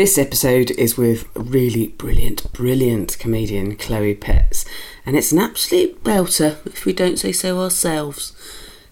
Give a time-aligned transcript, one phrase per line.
[0.00, 4.64] This episode is with really brilliant, brilliant comedian Chloe Petts,
[5.04, 8.32] and it's an absolute belter if we don't say so ourselves.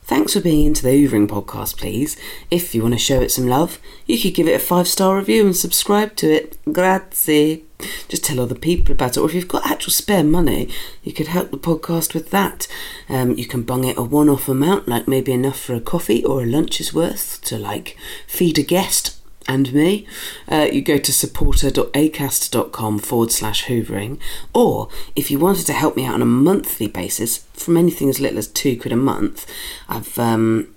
[0.03, 2.19] Thanks for being into the Hoovering podcast, please.
[2.51, 5.17] If you want to show it some love, you could give it a five star
[5.17, 6.59] review and subscribe to it.
[6.71, 7.65] Grazie.
[8.09, 10.69] Just tell other people about it, or if you've got actual spare money,
[11.03, 12.69] you could help the podcast with that.
[13.09, 16.23] Um, you can bung it a one off amount, like maybe enough for a coffee
[16.23, 17.97] or a lunch's worth to like
[18.27, 19.18] feed a guest
[19.49, 20.07] and me,
[20.49, 24.21] uh, you go to supporter.acast.com forward slash hoovering.
[24.55, 28.21] Or if you wanted to help me out on a monthly basis, from anything as
[28.21, 29.47] little as two quid a month,
[29.89, 30.75] I've um,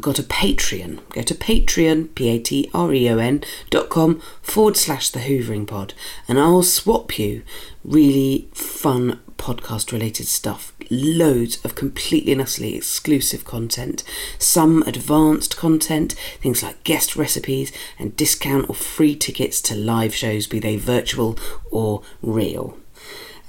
[0.00, 1.00] got a Patreon.
[1.10, 5.20] Go to Patreon, P A T R E O N dot com forward slash the
[5.20, 5.92] hoovering pod,
[6.28, 7.42] and I'll swap you
[7.84, 10.71] really fun podcast related stuff.
[10.90, 14.02] Loads of completely and utterly exclusive content,
[14.38, 20.46] some advanced content, things like guest recipes and discount or free tickets to live shows,
[20.46, 21.38] be they virtual
[21.70, 22.78] or real.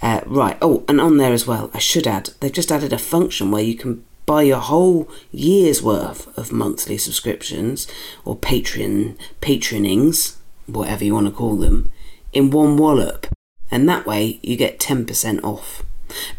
[0.02, 2.98] Uh, right, oh, and on there as well, I should add, they've just added a
[2.98, 7.88] function where you can buy your whole year's worth of monthly subscriptions
[8.26, 11.92] or Patreon patronings, whatever you want to call them,
[12.34, 13.28] in one wallop
[13.74, 15.82] and that way you get 10% off.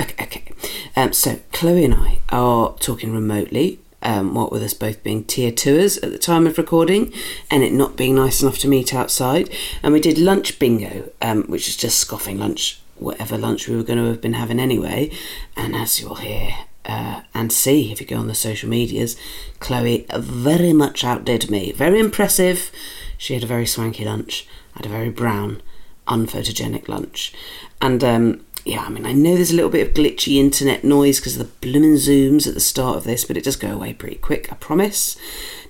[0.01, 0.53] Okay, okay.
[0.97, 3.81] Um, so Chloe and I are talking remotely.
[4.03, 7.11] Um, what with us both being tier tours at the time of recording
[7.51, 9.49] and it not being nice enough to meet outside.
[9.83, 13.83] And we did lunch bingo, um, which is just scoffing lunch, whatever lunch we were
[13.83, 15.11] going to have been having anyway.
[15.57, 16.51] And as you'll hear
[16.85, 19.17] uh, and see if you go on the social medias,
[19.59, 21.73] Chloe very much outdid me.
[21.73, 22.71] Very impressive.
[23.17, 24.47] She had a very swanky lunch.
[24.75, 25.63] I had a very brown
[26.07, 27.33] unphotogenic lunch.
[27.81, 31.21] And um, yeah, I mean, I know there's a little bit of glitchy internet noise
[31.21, 33.93] because of the blooming zooms at the start of this, but it does go away
[33.93, 35.17] pretty quick, I promise.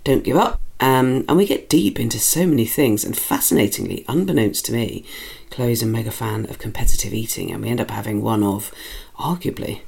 [0.04, 0.60] Don't give up.
[0.80, 5.04] Um, and we get deep into so many things, and fascinatingly, unbeknownst to me,
[5.50, 8.72] Chloe's a mega fan of competitive eating, and we end up having one of,
[9.18, 9.82] arguably,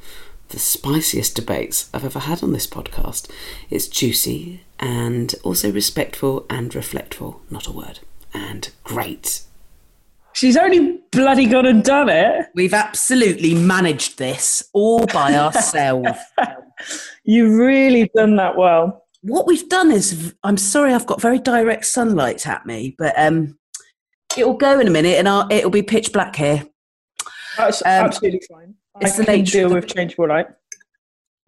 [0.48, 3.28] the spiciest debates I've ever had on this podcast.
[3.68, 8.00] It's juicy and also respectful and reflectful, not a word,
[8.32, 9.42] and great.
[10.36, 12.46] She's only bloody gone and done it.
[12.54, 16.10] We've absolutely managed this all by ourselves.
[17.24, 19.06] You've really done that well.
[19.22, 23.58] what we've done is, I'm sorry, I've got very direct sunlight at me, but um,
[24.36, 26.64] it'll go in a minute, and I'll, it'll be pitch black here.
[27.56, 28.74] That's Um, absolutely fine.
[29.00, 30.48] it's I the can nature deal the- with changeable light.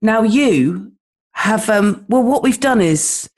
[0.01, 0.93] Now you
[1.33, 3.29] have um well what we've done is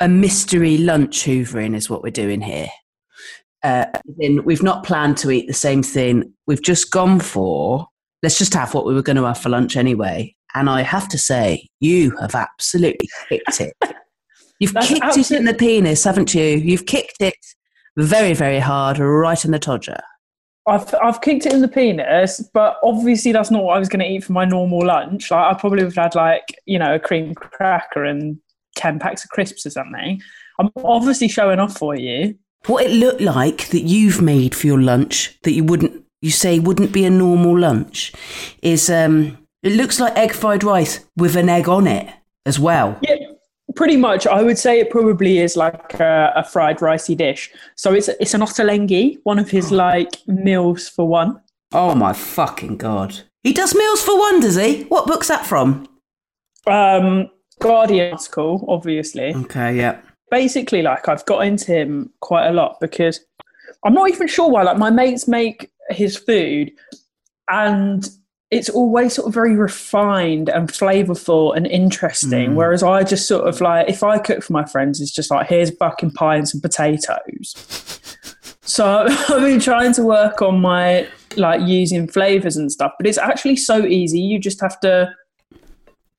[0.00, 2.68] a mystery lunch hoovering is what we're doing here.
[3.62, 3.86] Uh,
[4.18, 6.32] then we've not planned to eat the same thing.
[6.46, 7.88] We've just gone for
[8.22, 10.34] let's just have what we were going to have for lunch anyway.
[10.54, 13.76] And I have to say, you have absolutely kicked it.
[14.60, 16.44] You've That's kicked it in the penis, haven't you?
[16.44, 17.34] You've kicked it
[17.96, 20.00] very, very hard, right in the todger.
[20.66, 24.00] I've I've kicked it in the penis, but obviously that's not what I was going
[24.00, 25.30] to eat for my normal lunch.
[25.30, 28.38] Like I probably would have had like you know a cream cracker and
[28.76, 30.20] ten packs of crisps or something.
[30.58, 32.38] I'm obviously showing off for you.
[32.66, 36.58] What it looked like that you've made for your lunch that you wouldn't, you say
[36.58, 38.12] wouldn't be a normal lunch,
[38.62, 42.12] is um, it looks like egg fried rice with an egg on it
[42.44, 42.98] as well.
[43.02, 43.16] Yeah,
[43.76, 44.26] pretty much.
[44.26, 47.50] I would say it probably is like a, a fried ricey dish.
[47.76, 51.40] So it's it's an ottolenghi, one of his like meals for one.
[51.72, 53.20] Oh my fucking god!
[53.42, 54.82] He does meals for one, does he?
[54.84, 55.88] What book's that from?
[56.66, 59.34] Um, Guardian article, obviously.
[59.34, 60.00] Okay, yeah.
[60.30, 63.20] Basically like I've got into him quite a lot because
[63.84, 64.62] I'm not even sure why.
[64.62, 66.72] Like my mates make his food
[67.48, 68.08] and
[68.50, 72.50] it's always sort of very refined and flavorful and interesting.
[72.50, 72.54] Mm.
[72.54, 75.48] Whereas I just sort of like if I cook for my friends, it's just like
[75.48, 77.54] here's bucking pie and some potatoes.
[78.62, 81.06] So I've been trying to work on my
[81.36, 84.18] like using flavors and stuff, but it's actually so easy.
[84.18, 85.14] You just have to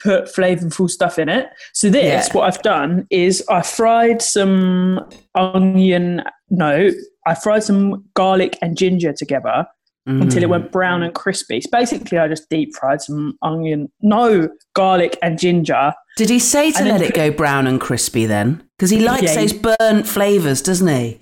[0.03, 1.47] put flavorful stuff in it.
[1.73, 2.33] So this, Yeah.
[2.33, 5.05] what I've done is I fried some
[5.35, 6.23] onion.
[6.49, 6.91] No,
[7.27, 9.65] I fried some garlic and ginger together
[10.07, 10.49] until it Mm.
[10.49, 11.61] went brown and crispy.
[11.61, 13.91] So basically, I just deep fried some onion.
[14.01, 15.93] No, garlic and ginger.
[16.17, 18.63] Did he say to let it go brown and crispy then?
[18.77, 21.19] Because he likes Yeah, those burnt flavours, doesn't he?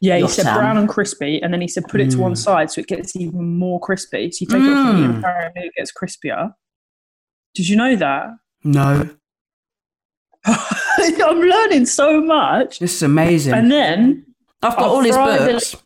[0.00, 0.58] Yeah, he said Sam.
[0.58, 2.20] brown and crispy, and then he said put it to Mm.
[2.20, 4.30] one side so it gets even more crispy.
[4.30, 6.52] So you take it off the heat and it gets crispier.
[7.56, 8.36] Did you know that?
[8.64, 9.08] No.
[10.46, 12.78] I'm learning so much.
[12.78, 13.54] This is amazing.
[13.54, 14.26] And then
[14.62, 15.76] I've got I'll all his fry the- books.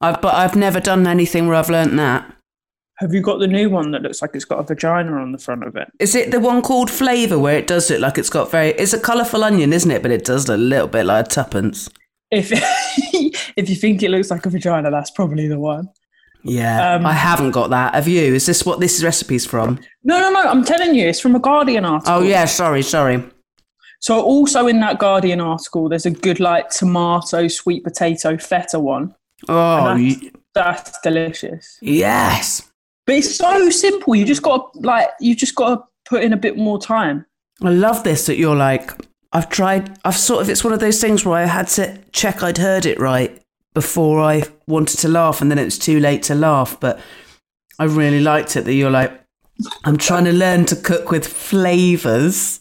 [0.00, 2.32] I've, but I've never done anything where I've learnt that.
[2.98, 5.38] have you got the new one that looks like it's got a vagina on the
[5.38, 5.88] front of it?
[5.98, 8.68] Is it the one called Flavour where it does look like it's got very.
[8.70, 10.02] It's a colourful onion, isn't it?
[10.02, 11.90] But it does look a little bit like a tuppence.
[12.30, 12.50] If
[13.56, 15.88] if you think it looks like a vagina, that's probably the one.
[16.44, 16.94] Yeah.
[16.94, 17.94] Um, I haven't got that.
[17.94, 18.34] Have you?
[18.34, 19.78] Is this what this recipe's from?
[20.04, 20.40] No, no, no.
[20.42, 22.14] I'm telling you, it's from a Guardian article.
[22.14, 22.44] Oh, yeah.
[22.44, 23.22] Sorry, sorry.
[24.00, 29.14] So also in that Guardian article, there's a good like tomato, sweet potato, feta one.
[29.48, 31.78] Oh, And y- that's, that's delicious.
[31.82, 32.70] yes.
[33.06, 34.14] But it's so simple.
[34.14, 37.24] You just got to like you just got to put in a bit more time.
[37.62, 38.92] I love this that you're like,
[39.32, 42.42] I've tried, I've sort of, it's one of those things where I had to check
[42.42, 43.42] I'd heard it right
[43.78, 46.80] before I wanted to laugh and then it was too late to laugh.
[46.80, 46.98] But
[47.78, 49.12] I really liked it that you're like,
[49.84, 52.58] I'm trying to learn to cook with flavours.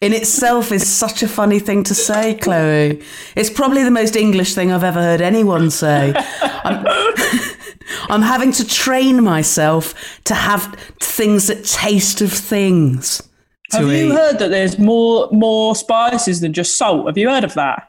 [0.00, 3.02] In itself is such a funny thing to say, Chloe.
[3.34, 6.14] It's probably the most English thing I've ever heard anyone say.
[6.14, 6.86] I'm,
[8.08, 13.28] I'm having to train myself to have things that taste of things.
[13.72, 14.12] Have you eat.
[14.12, 17.06] heard that there's more more spices than just salt?
[17.06, 17.88] Have you heard of that?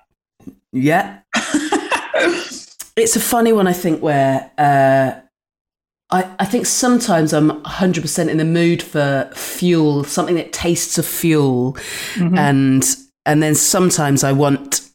[0.72, 1.20] Yeah.
[2.96, 5.20] it's a funny one, I think, where uh,
[6.12, 11.06] I, I think sometimes I'm 100% in the mood for fuel, something that tastes of
[11.06, 11.78] fuel.
[12.38, 12.84] And,
[13.26, 14.90] and then sometimes I want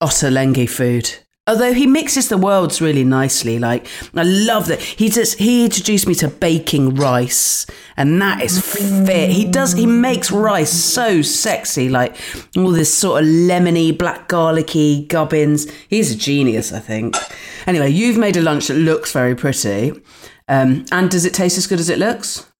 [0.00, 1.10] otter Ottolenghi food.
[1.46, 6.06] Although he mixes the worlds really nicely, like I love that he just he introduced
[6.08, 7.66] me to baking rice,
[7.98, 8.58] and that is
[9.06, 9.28] fit.
[9.28, 12.16] He does he makes rice so sexy, like
[12.56, 15.70] all this sort of lemony, black garlicky gubbins.
[15.88, 17.14] He's a genius, I think.
[17.66, 19.92] Anyway, you've made a lunch that looks very pretty,
[20.48, 22.50] um, and does it taste as good as it looks?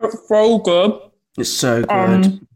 [0.00, 1.00] It's So good.
[1.38, 1.90] It's so good.
[1.90, 2.48] Um,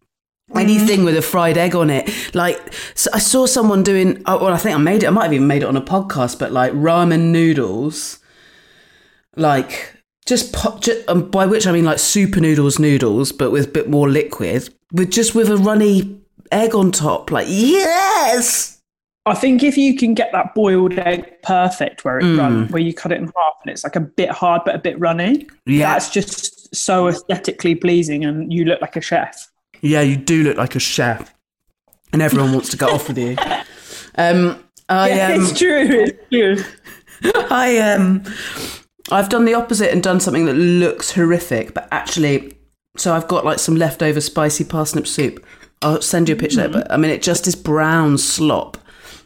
[0.57, 2.11] Anything with a fried egg on it.
[2.35, 2.59] Like,
[2.95, 5.33] so I saw someone doing, oh, well, I think I made it, I might have
[5.33, 8.19] even made it on a podcast, but like ramen noodles,
[9.37, 9.95] like
[10.27, 13.69] just, pop, ju- um, by which I mean like super noodles noodles, but with a
[13.71, 16.21] bit more liquid, with just with a runny
[16.53, 17.31] egg on top.
[17.31, 18.81] Like, yes!
[19.27, 22.39] I think if you can get that boiled egg perfect, where it Mm.
[22.39, 24.79] run, where you cut it in half and it's like a bit hard but a
[24.79, 25.95] bit runny, Yeah.
[25.95, 29.49] that's just so aesthetically pleasing, and you look like a chef.
[29.85, 31.35] Yeah, you do look like a chef,
[32.13, 33.37] and everyone wants to get off with you.
[34.17, 35.89] Um, I, um, it's true.
[35.91, 37.33] It's true.
[37.51, 38.23] I um
[39.11, 42.57] I've done the opposite and done something that looks horrific, but actually
[42.97, 45.45] so I've got like some leftover spicy parsnip soup.
[45.83, 48.77] I'll send you a picture it, but I mean it just is brown slop.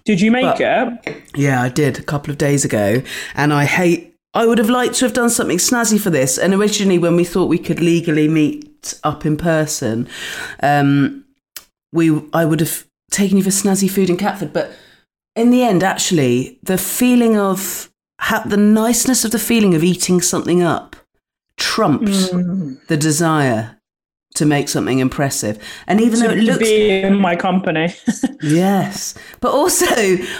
[0.07, 1.23] Did you make But- it?
[1.37, 3.03] Yeah, I did a couple of days ago,
[3.35, 4.15] and I hate.
[4.33, 6.39] I would have liked to have done something snazzy for this.
[6.39, 8.68] And originally, when we thought we could legally meet
[9.05, 10.09] up in person,
[10.63, 11.25] um,
[11.93, 14.53] we I would have taken you for snazzy food in Catford.
[14.53, 14.73] But
[15.37, 20.21] in the end, actually, the feeling of ha- the niceness of the feeling of eating
[20.21, 20.97] something up
[21.57, 22.87] trumps Mm.
[22.87, 23.78] the desire
[24.39, 25.59] to make something impressive.
[25.87, 27.95] And even though it to looks be in my company.
[28.41, 29.87] Yes, but also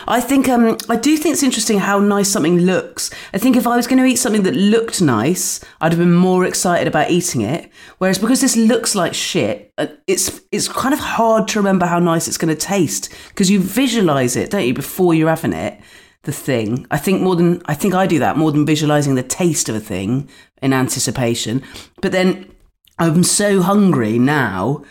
[0.07, 3.11] I think um I do think it's interesting how nice something looks.
[3.35, 6.15] I think if I was going to eat something that looked nice, I'd have been
[6.15, 7.71] more excited about eating it.
[7.99, 11.99] Whereas because this looks like shit, uh, it's it's kind of hard to remember how
[11.99, 15.81] nice it's going to taste because you visualize it, don't you, before you're having it.
[16.23, 19.23] The thing I think more than I think I do that more than visualizing the
[19.23, 20.29] taste of a thing
[20.63, 21.63] in anticipation.
[22.01, 22.51] But then
[22.99, 24.85] I'm so hungry now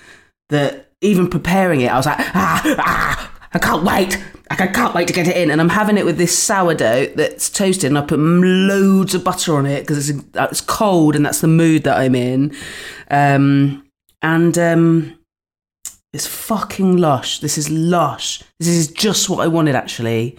[0.49, 4.23] that even preparing it, I was like, ah, ah, I can't wait.
[4.49, 5.51] I can't wait to get it in.
[5.51, 9.55] And I'm having it with this sourdough that's toasted, and I put loads of butter
[9.57, 12.55] on it because it's, it's cold and that's the mood that I'm in.
[13.11, 13.83] Um,
[14.21, 15.19] and um,
[16.13, 17.39] it's fucking lush.
[17.39, 18.41] This is lush.
[18.59, 20.37] This is just what I wanted, actually.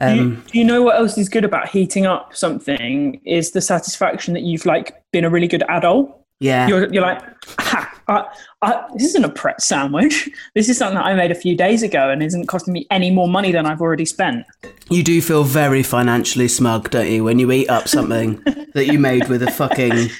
[0.00, 3.20] Do you, Um, do you know what else is good about heating up something?
[3.24, 6.21] Is the satisfaction that you've like been a really good adult.
[6.42, 6.66] Yeah.
[6.66, 7.22] You're, you're like,
[7.60, 8.24] ha, I,
[8.62, 10.28] I, this isn't a Pret sandwich.
[10.54, 13.10] This is something that I made a few days ago and isn't costing me any
[13.10, 14.44] more money than I've already spent.
[14.90, 18.42] You do feel very financially smug, don't you, when you eat up something
[18.74, 20.10] that you made with a fucking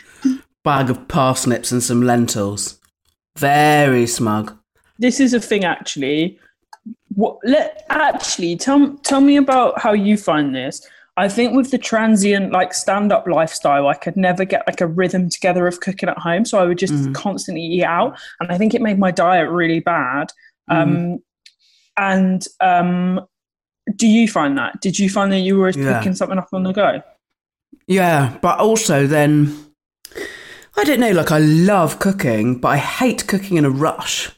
[0.64, 2.78] bag of parsnips and some lentils?
[3.36, 4.56] Very smug.
[4.98, 6.38] This is a thing, actually.
[7.14, 7.38] What?
[7.44, 10.86] Let actually tell tell me about how you find this.
[11.18, 14.86] I think with the transient like stand up lifestyle, I could never get like a
[14.86, 18.56] rhythm together of cooking at home, so I would just constantly eat out, and I
[18.58, 20.32] think it made my diet really bad.
[20.68, 21.18] Um,
[21.98, 23.20] and um,
[23.96, 24.80] do you find that?
[24.80, 25.98] Did you find that you were Yeah.
[25.98, 27.02] picking something up on the go?
[27.86, 29.54] Yeah, but also then,
[30.76, 34.30] I don't know, like I love cooking, but I hate cooking in a rush.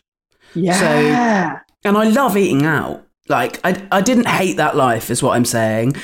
[0.55, 1.61] Yeah.
[1.85, 3.07] and I love eating out.
[3.29, 5.97] Like I, I didn't hate that life, is what I'm saying.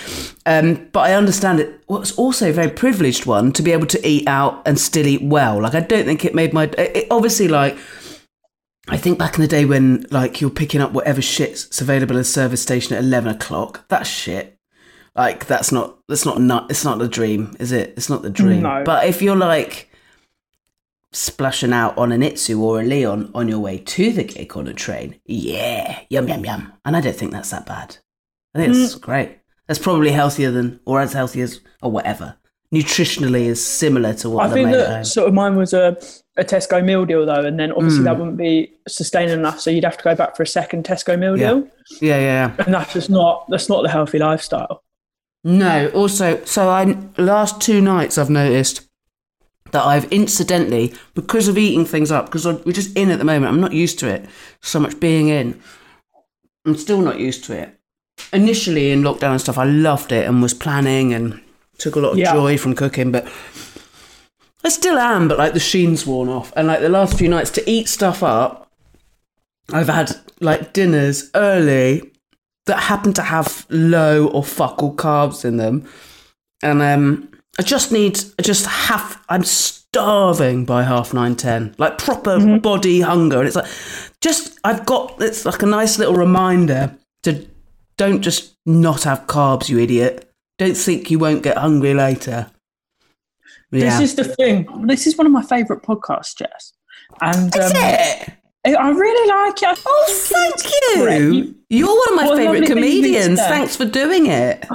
[0.47, 4.09] Um, but I understand it was also a very privileged one to be able to
[4.09, 5.61] eat out and still eat well.
[5.61, 6.65] Like I don't think it made my.
[6.79, 7.77] It, obviously, like
[8.89, 12.23] I think back in the day when like you're picking up whatever shit's available at
[12.23, 13.85] a service station at eleven o'clock.
[13.89, 14.59] That's shit.
[15.15, 17.93] Like that's not that's not not it's not the dream, is it?
[17.99, 18.63] It's not the dream.
[18.63, 18.83] No.
[18.85, 19.90] But if you're like
[21.13, 24.67] splashing out on an Itsu or a Leon on your way to the gig on
[24.69, 26.73] a train, yeah, yum yum yum.
[26.85, 27.97] And I don't think that's that bad.
[28.55, 29.01] I think it's Mm.
[29.01, 29.39] great.
[29.67, 32.37] That's probably healthier than or as healthy as or whatever.
[32.75, 35.05] Nutritionally is similar to what I think made that home.
[35.05, 35.97] sort of mine was a,
[36.37, 37.77] a Tesco meal deal though, and then Mm.
[37.77, 40.85] obviously that wouldn't be sustaining enough, so you'd have to go back for a second
[40.85, 41.49] Tesco meal Yeah.
[41.55, 41.69] deal,
[42.01, 42.21] Yeah, yeah,
[42.57, 42.65] yeah.
[42.65, 44.85] and that's just not that's not the healthy lifestyle.
[45.43, 48.83] No, also, so I last two nights I've noticed
[49.73, 53.53] that I've incidentally, because of eating things up, because we're just in at the moment,
[53.53, 54.27] I'm not used to it
[54.61, 55.61] so much being in.
[56.67, 57.79] I'm still not used to it.
[58.33, 61.41] Initially in lockdown and stuff, I loved it and was planning and
[61.79, 62.33] took a lot of Yeah.
[62.33, 63.27] joy from cooking, but
[64.63, 66.53] I still am, but like the sheen's worn off.
[66.55, 68.71] And like the last few nights to eat stuff up,
[69.73, 72.11] I've had like dinners early
[72.67, 75.89] that happen to have low or fuck all carbs in them.
[76.63, 81.75] And um I just need I just have I'm starving by half nine ten.
[81.79, 83.39] Like proper body hunger.
[83.39, 83.71] And it's like
[84.21, 87.47] just I've got it's like a nice little reminder to
[87.97, 90.33] don't just not have carbs, you idiot.
[90.59, 92.51] Don't think you won't get hungry later.
[93.73, 93.99] Yeah.
[93.99, 94.87] This is the thing.
[94.87, 96.73] This is one of my favourite podcasts, Jess,
[97.21, 98.37] and Is um, it?
[98.67, 99.83] I really like it.
[99.87, 101.21] Oh, thank it's great.
[101.21, 101.55] you.
[101.71, 103.39] You're one of my a favourite you comedians.
[103.39, 104.67] Thanks for doing it.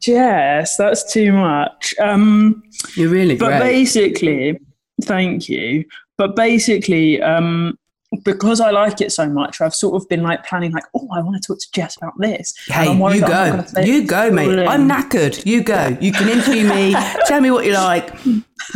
[0.00, 1.94] Jess, that's too much.
[1.98, 2.62] Um,
[2.94, 3.60] You're really but great.
[3.60, 4.58] basically,
[5.02, 5.84] thank you.
[6.16, 7.78] But basically, um,
[8.24, 11.20] because I like it so much, I've sort of been like planning, like, oh, I
[11.20, 12.54] want to talk to Jess about this.
[12.66, 13.80] Hey, you that I'm not go.
[13.82, 14.58] You go, mate.
[14.58, 14.66] in.
[14.68, 15.44] I'm knackered.
[15.46, 15.96] You go.
[16.00, 16.94] You can interview me.
[17.26, 18.12] Tell me what you like.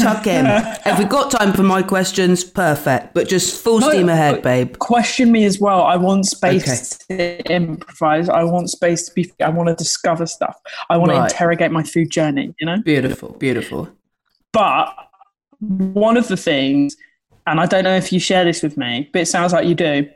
[0.01, 0.47] Tuck in.
[0.87, 3.15] If we've got time for my questions, perfect.
[3.15, 4.79] But just full No, steam ahead, babe.
[4.79, 5.83] Question me as well.
[5.83, 8.29] I want space to improvise.
[8.29, 9.33] I want space to be.
[9.43, 10.61] I want to discover stuff.
[10.91, 11.19] I want Right.
[11.29, 12.55] to interrogate my food journey.
[12.61, 12.83] You know.
[12.83, 13.89] Beautiful, beautiful.
[14.53, 14.95] But
[15.59, 16.97] one of the things,
[17.47, 19.75] and I don't know if you share this with me, but it sounds like you
[19.75, 20.09] do.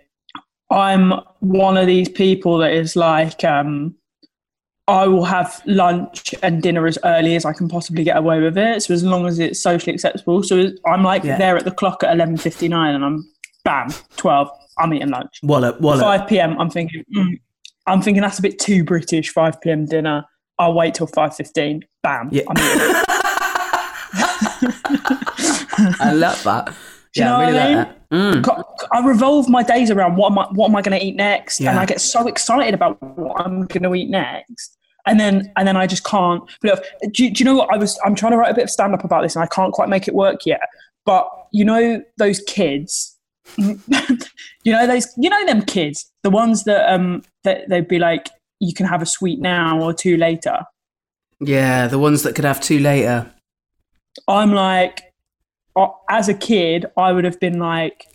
[0.71, 3.95] I'm one of these people that is like, um,
[4.87, 8.57] I will have lunch and dinner as early as I can possibly get away with
[8.57, 8.83] it.
[8.83, 10.43] So as long as it's socially acceptable.
[10.43, 11.37] So I'm like Yeah.
[11.37, 13.25] there at the clock at 11:59, and I'm
[13.65, 14.51] bam 12.
[14.79, 15.41] I'm eating lunch.
[15.43, 16.01] Wallop, wallop.
[16.01, 16.59] 5 p.m.
[16.59, 17.39] I'm thinking, mm,
[17.87, 19.31] I'm thinking that's a bit too British.
[19.31, 19.85] 5 p.m.
[19.85, 20.25] dinner.
[20.59, 21.83] I'll wait till 5:15.
[22.03, 22.29] Bam.
[22.33, 22.43] Yeah.
[22.49, 23.03] I'm eating.
[26.01, 26.75] I love that.
[27.19, 28.43] You yeah, know I really what I like mean?
[28.43, 28.45] that.
[28.45, 31.17] Co- I revolve my days around what am I what am I going to eat
[31.17, 35.53] next, and I get so excited about what I'm going to eat next, and then
[35.57, 36.43] and then I just can't.
[36.71, 36.81] off.
[37.03, 37.99] Do, do you know what I was?
[38.05, 39.89] I'm trying to write a bit of stand up about this, and I can't quite
[39.89, 40.61] make it work yet.
[41.05, 43.17] But you know those kids,
[43.57, 43.77] you
[44.67, 48.73] know those you know them kids, the ones that um that they'd be like, you
[48.75, 50.61] can have a sweet now or two later.
[51.41, 53.33] Yeah, the ones that could have two later.
[54.27, 55.03] I'm like,
[55.79, 58.07] uh, as a kid, I would have been like,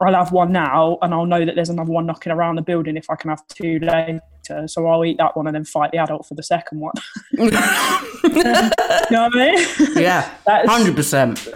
[0.00, 2.96] I'll have one now, and I'll know that there's another one knocking around the building
[2.96, 4.20] if I can have two later.
[4.66, 6.94] So I'll eat that one and then fight the adult for the second one.
[7.32, 8.70] you know
[9.10, 9.66] what I mean?
[9.96, 10.28] Yeah,
[10.66, 11.48] hundred percent.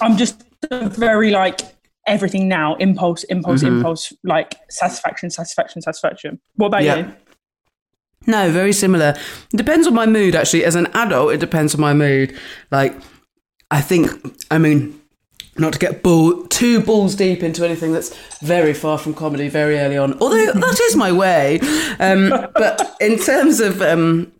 [0.00, 1.60] I'm just very like
[2.06, 3.76] everything now, impulse, impulse, Mm-hmm.
[3.78, 6.40] impulse, like satisfaction, satisfaction, satisfaction.
[6.54, 6.96] What about Yeah.
[6.98, 7.12] you?
[8.26, 9.14] No, very similar.
[9.52, 10.64] It depends on my mood, actually.
[10.64, 12.34] As an adult, it depends on my mood.
[12.70, 12.94] Like,
[13.70, 14.10] I think,
[14.50, 15.00] I mean,
[15.56, 19.78] not to get ball, too balls deep into anything that's very far from comedy very
[19.78, 21.60] early on, although that is my way.
[22.00, 24.32] Um, but in terms of um,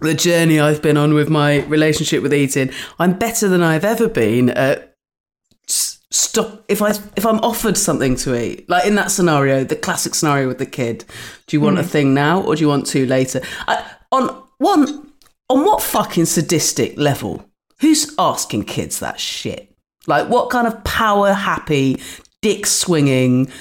[0.00, 4.08] the journey I've been on with my relationship with eating, I'm better than I've ever
[4.08, 4.94] been at
[5.66, 10.14] stop if I if I'm offered something to eat, like in that scenario, the classic
[10.14, 11.04] scenario with the kid.
[11.46, 13.40] Do you want a thing now or do you want two later?
[13.66, 15.12] I, on one
[15.48, 17.44] on what fucking sadistic level?
[17.84, 19.70] Who's asking kids that shit?
[20.06, 22.00] Like what kind of power happy,
[22.40, 23.52] dick swinging,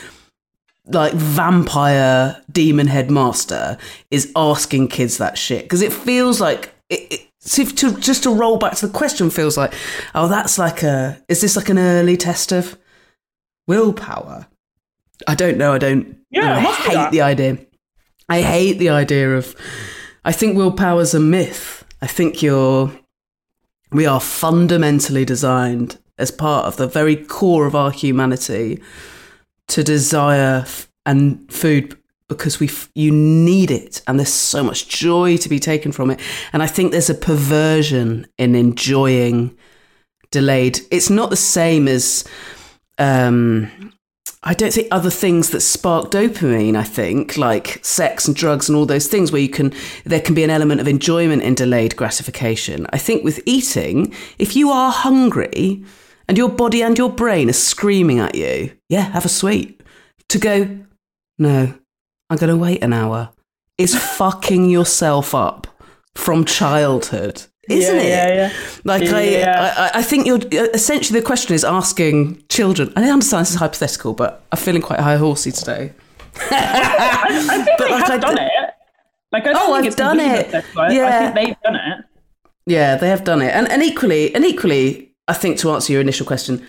[0.86, 3.77] like vampire demon headmaster
[4.12, 5.63] is asking kids that shit?
[5.63, 9.30] Because it feels like it, it so to just to roll back to the question
[9.30, 9.74] feels like
[10.15, 12.77] oh that's like a is this like an early test of
[13.68, 14.48] willpower?
[15.27, 15.74] I don't know.
[15.74, 17.58] I don't Yeah, i it must be hate the idea.
[18.30, 19.53] I hate the idea of
[20.24, 21.84] i think willpower's a myth.
[22.01, 22.89] I think you're
[23.93, 28.81] we are fundamentally designed as part of the very core of our humanity
[29.67, 31.97] to desire f- and food
[32.27, 36.12] because we f- you need it and there's so much joy to be taken from
[36.12, 36.19] it.
[36.51, 39.56] And i think there's a perversion in enjoying
[40.32, 40.79] delayed.
[40.91, 42.23] It's not the same as
[42.97, 43.92] um
[44.45, 48.77] I don't think other things that spark dopamine, I think, like sex and drugs and
[48.77, 51.95] all those things where you can there can be an element of enjoyment in delayed
[51.95, 52.86] gratification.
[52.91, 55.84] I think with eating, if you are hungry
[56.27, 59.82] and your body and your brain are screaming at you, yeah, have a sweet.
[60.29, 60.79] To go,
[61.38, 61.73] no,
[62.29, 63.29] I'm going to wait an hour
[63.77, 65.67] is fucking yourself up
[66.15, 68.08] from childhood, isn't Yeah, it?
[68.10, 68.52] yeah, yeah.
[68.84, 69.73] Like Yeah.
[69.78, 70.39] I, I, I think you're
[70.73, 72.91] essentially the question is asking children.
[72.95, 75.93] I understand this is hypothetical, but I'm feeling quite high horsey today.
[76.52, 78.52] I think But, they like, have I done it.
[79.32, 80.45] Like, I don't Oh, think I've done it.
[80.52, 80.82] hypothetical.
[80.82, 81.32] I- I Yeah.
[81.32, 82.06] think they've done it.
[82.65, 86.02] Yeah, they have done it, and and equally, and equally, I think to answer your
[86.02, 86.65] initial question,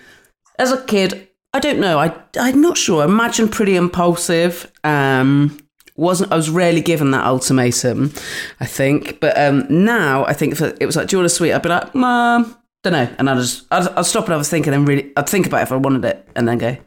[0.59, 1.99] as a kid, I don't know.
[1.99, 3.01] I I'm not sure.
[3.01, 4.69] I imagine pretty impulsive.
[4.83, 5.57] Um,
[5.95, 8.13] wasn't I was rarely given that ultimatum.
[8.59, 11.53] I think, but um, now I think it was like, "Do you want a sweet?"
[11.53, 14.49] I'd be like, "Mom, don't know," and I'd just I'd, I'd stop and I was
[14.49, 16.77] thinking and really I'd think about it if I wanted it, and then go,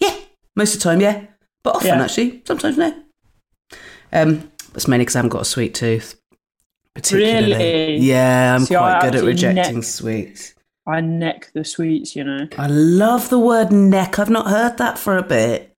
[0.00, 0.14] "Yeah."
[0.56, 1.24] Most of the time, yeah,
[1.62, 2.04] but often Yeah.
[2.04, 2.94] actually, sometimes no.
[4.12, 6.14] Um, that's mainly because I haven't got a sweet tooth.
[6.94, 7.96] Particularly, Really?
[7.98, 10.54] yeah, I'm See, I quite good at rejecting neck- sweets.
[10.86, 12.46] I neck the sweets, you know.
[12.58, 14.18] I love the word neck.
[14.18, 15.74] I've not heard that for a bit.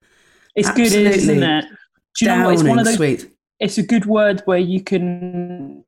[0.55, 1.65] It's good, isn't it?
[2.19, 2.55] Do you know what?
[2.55, 2.97] It's one of those.
[2.97, 3.31] sweet.
[3.61, 5.85] It's a good word where you can,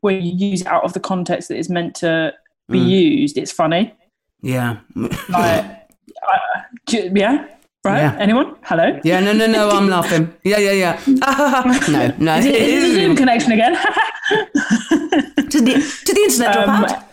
[0.00, 2.32] where you use it out of the context that it's meant to
[2.68, 2.88] be Mm.
[2.88, 3.36] used.
[3.38, 3.94] It's funny.
[4.40, 4.78] Yeah.
[5.28, 5.88] Like,
[6.86, 7.46] do- yeah,
[7.84, 7.98] right.
[7.98, 8.16] Yeah.
[8.18, 8.56] Anyone?
[8.62, 8.98] Hello.
[9.04, 10.32] yeah, no, no, no, I'm laughing.
[10.44, 11.00] Yeah, yeah, yeah.
[11.88, 12.36] no, no.
[12.38, 13.74] Is it, is it Zoom connection again?
[14.30, 17.04] to, the, to the internet drop Um, out.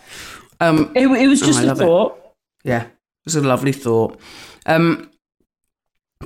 [0.62, 1.84] Um, it, it was Oh, just I a love it.
[1.84, 2.20] thought.
[2.64, 2.90] yeah, it
[3.24, 4.18] was a lovely thought.
[4.66, 5.10] Um,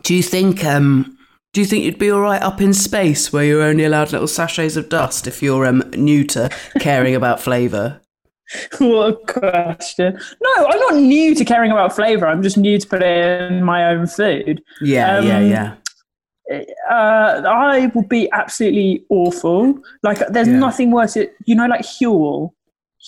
[0.02, 1.16] do you think um,
[1.54, 4.26] do you think you'd be all right up in space where you're only allowed little
[4.28, 8.00] sachets of dust if you're um, new to caring about flavour?
[8.78, 10.18] What a question.
[10.42, 12.26] No, I'm not new to caring about flavour.
[12.26, 14.62] I'm just new to put it in my own food.
[14.82, 15.74] Yeah, yeah, Um, yeah.
[16.90, 19.78] Uh, I would be absolutely awful.
[20.02, 20.58] Like, there's Yeah.
[20.58, 21.16] nothing worse.
[21.16, 22.50] It, you know, like Huel.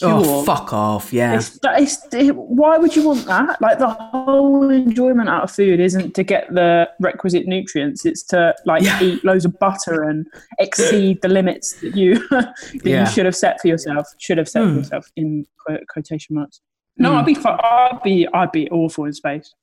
[0.02, 1.12] Oh, fuck off!
[1.12, 3.60] Yeah, It's, is, it, why would you want that?
[3.62, 8.54] Like the whole enjoyment out of food isn't to get the requisite nutrients; it's to
[8.66, 9.02] like Yeah.
[9.02, 10.26] eat loads of butter and
[10.58, 12.54] exceed the limits that you that
[12.84, 13.00] Yeah.
[13.00, 14.06] you should have set for yourself.
[14.18, 14.76] Should have set for Hmm.
[14.78, 15.46] yourself in
[15.92, 16.60] quotation marks.
[16.98, 17.16] No, Hmm.
[17.18, 19.54] I'd be I'd be I'd be awful in space.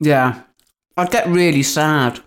[0.00, 0.40] Yeah.
[0.98, 2.20] I'd get really sad.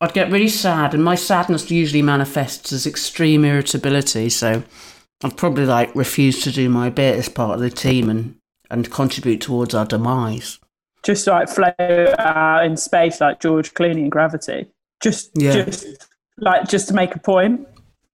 [0.00, 4.62] I'd get really sad, and my sadness usually manifests as extreme irritability, so
[5.22, 8.36] I'd probably like refuse to do my bit as part of the team and,
[8.70, 10.58] and contribute towards our demise.
[11.02, 14.66] just like float out in space like George Clooney in Gravity.
[15.02, 15.64] Just, Yeah.
[15.64, 15.86] just
[16.38, 17.66] like just to make a point.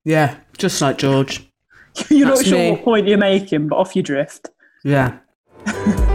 [0.04, 1.48] Yeah, just like George.
[2.10, 2.70] You're That's not sure me.
[2.72, 4.50] what point you're making, but off you drift.
[4.84, 5.18] Yeah.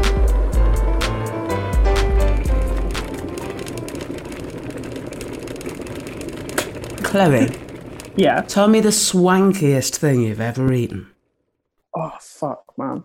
[7.03, 7.49] Chloe,
[8.15, 8.41] Yeah.
[8.41, 11.07] tell me the swankiest thing you've ever eaten.
[11.95, 13.03] Oh fuck, man.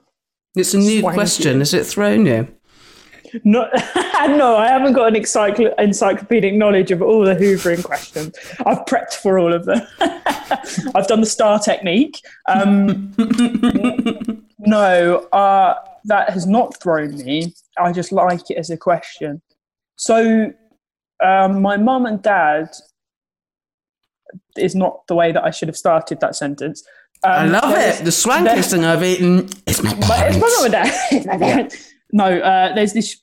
[0.55, 1.15] It's a new Swanky.
[1.15, 1.59] question.
[1.59, 2.49] Has it thrown you?
[3.45, 3.69] No,
[4.29, 8.35] no, I haven't got an encycl- encyclopedic knowledge of all the hoovering questions.
[8.65, 9.83] I've prepped for all of them.
[10.95, 12.21] I've done the star technique.
[12.49, 13.13] Um,
[14.61, 17.53] no, uh, that has not thrown me.
[17.79, 19.43] I just like it as a question.
[19.97, 20.53] So,
[21.23, 22.69] um, my mum and dad
[24.57, 26.85] is not the way that I should have started that sentence.
[27.25, 28.05] Um, I love it.
[28.05, 30.39] The swankiest thing I've eaten is my but it's parents.
[30.39, 31.69] my mum and dad.
[31.71, 31.93] It's.
[32.13, 33.21] No, uh, there's this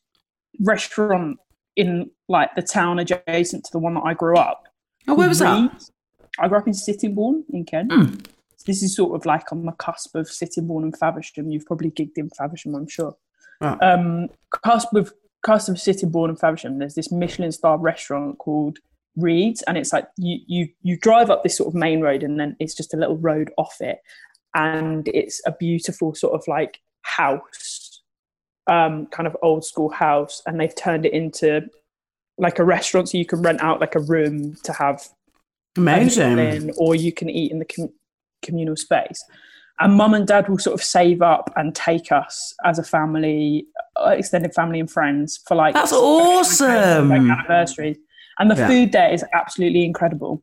[0.59, 1.37] restaurant
[1.77, 4.67] in like the town adjacent to the one that I grew up.
[5.07, 5.89] Oh, where was that?
[6.37, 7.91] I grew up in Sittingbourne in Kent.
[7.91, 8.15] Hmm.
[8.65, 11.49] This is sort of like on the cusp of Sittingbourne and Faversham.
[11.49, 13.15] You've probably gigged in Faversham, I'm sure.
[13.61, 13.77] Right.
[13.81, 14.27] Um,
[14.63, 15.13] cusp of
[15.45, 16.79] cusp of Sittingbourne and Faversham.
[16.79, 18.79] There's this Michelin star restaurant called
[19.15, 22.39] Read's, and it's like you you you drive up this sort of main road, and
[22.39, 23.99] then it's just a little road off it,
[24.55, 28.01] and it's a beautiful sort of like house,
[28.67, 31.61] um, kind of old school house, and they've turned it into
[32.37, 35.07] like a restaurant, so you can rent out like a room to have
[35.77, 36.39] Amazing.
[36.39, 37.93] in, or you can eat in the com-
[38.41, 39.23] communal space.
[39.79, 43.65] And mum and dad will sort of save up and take us as a family,
[43.95, 47.11] uh, extended family and friends for like That's occasions, like awesome.
[47.11, 47.97] anniversaries.
[48.39, 48.67] And the Yeah.
[48.67, 50.41] food there is absolutely incredible,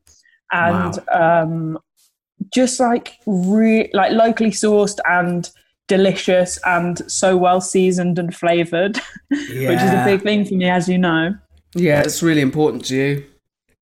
[0.53, 1.79] and um,
[2.55, 5.51] just like re- like locally sourced and
[5.89, 8.97] delicious and so well seasoned and flavored,
[9.29, 11.35] which is a big thing for me, as you know.
[11.75, 13.25] Yeah, it's really important to you.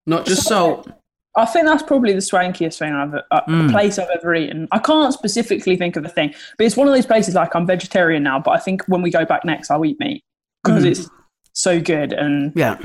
[0.07, 0.91] Not just salt.
[1.37, 3.71] I think that's probably the swankiest thing I've uh, Mm.
[3.71, 4.67] place I've ever eaten.
[4.73, 7.67] I can't specifically think of a thing, but it's one of those places like I'm
[7.67, 10.25] vegetarian now, but I think when we go back next, I'll eat meat
[10.65, 10.91] because Mm.
[10.91, 11.09] it's
[11.53, 12.13] so good.
[12.13, 12.79] And Yeah.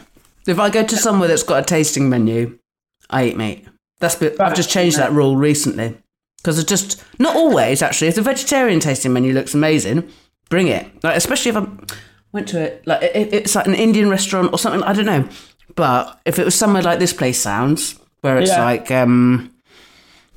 [0.48, 2.58] If I go to somewhere that's got a tasting menu,
[3.10, 3.66] I eat meat.
[4.00, 5.98] That's bit, I've just changed that rule recently
[6.38, 8.08] because it's just not always actually.
[8.10, 10.10] If the vegetarian tasting menu looks amazing,
[10.50, 10.86] bring it.
[11.04, 11.68] Like especially if I
[12.34, 14.84] went to it like it, it's like an Indian restaurant or something.
[14.84, 15.28] I don't know,
[15.76, 18.64] but if it was somewhere like this place sounds where it's Yeah.
[18.66, 19.54] like um,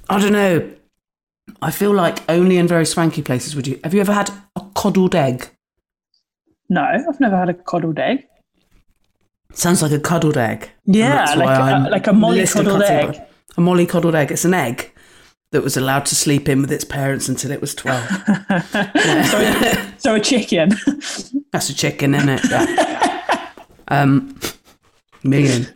[0.08, 0.70] I don't know.
[1.62, 3.80] I feel like only in very swanky places would you.
[3.82, 5.48] Have you ever had a coddled egg?
[6.68, 8.26] no, I've never had a coddled egg.
[9.56, 10.70] Sounds like a cuddled egg.
[10.84, 13.20] Yeah, like a- like a mollycoddled egg.
[13.56, 14.30] A mollycoddled egg.
[14.30, 14.92] It's an egg
[15.52, 18.06] that was allowed to sleep in with its parents until it was 12.
[19.98, 20.70] So a chicken.
[21.52, 22.40] That's a chicken, isn't it?
[22.50, 23.48] Yeah.
[23.88, 24.38] um,
[25.24, 25.66] million.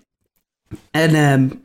[0.95, 1.63] And um,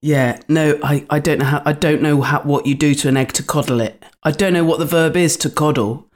[0.00, 3.08] yeah, no, I, I don't know how I don't know how what you do to
[3.08, 4.02] an egg to coddle it.
[4.24, 6.08] I don't know what the verb is to coddle.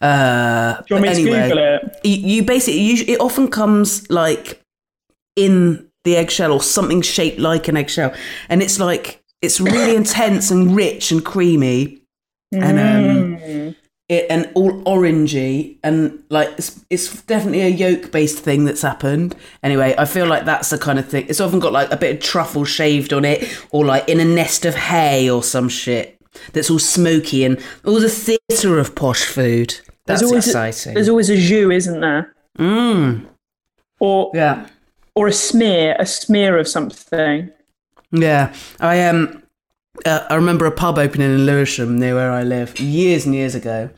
[0.00, 1.89] Uh, Do you want me but to anyway, Google it?
[2.02, 4.62] You, you basically you, it often comes like
[5.36, 8.14] in the eggshell or something shaped like an eggshell.
[8.48, 12.02] And it's like it's really intense and rich and creamy.
[12.52, 13.76] And um
[14.08, 15.78] it, and all orangey.
[15.84, 19.36] And like it's, it's definitely a yolk based thing that's happened.
[19.62, 21.26] Anyway i feel like that's the kind of thing.
[21.28, 24.24] It's often got like a bit of truffle shaved on it or like in a
[24.24, 26.20] nest of hay or some shit
[26.52, 31.08] that's all smoky and all the theatre of posh food that's always exciting A, there's
[31.08, 32.34] always a jus, isn't there?
[32.58, 33.26] mm.
[34.00, 34.66] Or yeah
[35.14, 37.50] or a smear, a smear of something.
[38.12, 39.42] Yeah, I um,
[40.04, 43.54] uh, I remember a pub opening in Lewisham near where I live years and years
[43.54, 43.90] ago.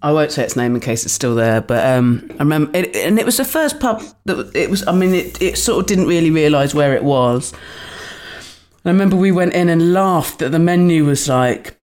[0.00, 2.96] I won't say its name in case it's still there, but um, I remember, it,
[2.96, 4.86] and it was the first pub that it was.
[4.86, 7.52] I mean, it, it sort of didn't really realise where it was.
[8.84, 11.76] I remember we went in and laughed that the menu was like,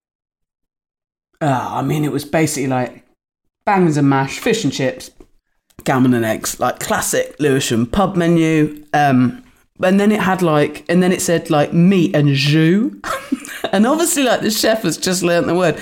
[1.42, 3.06] uh, I mean, it was basically like
[3.65, 5.12] bangers and mash, fish and chips,
[5.84, 8.86] gammon and eggs, like classic Lewisham pub menu.
[8.93, 9.43] Um,
[9.82, 12.91] and then it had like, and then it said like meat and jus.
[13.72, 15.80] and obviously, like the chef has just learnt the word.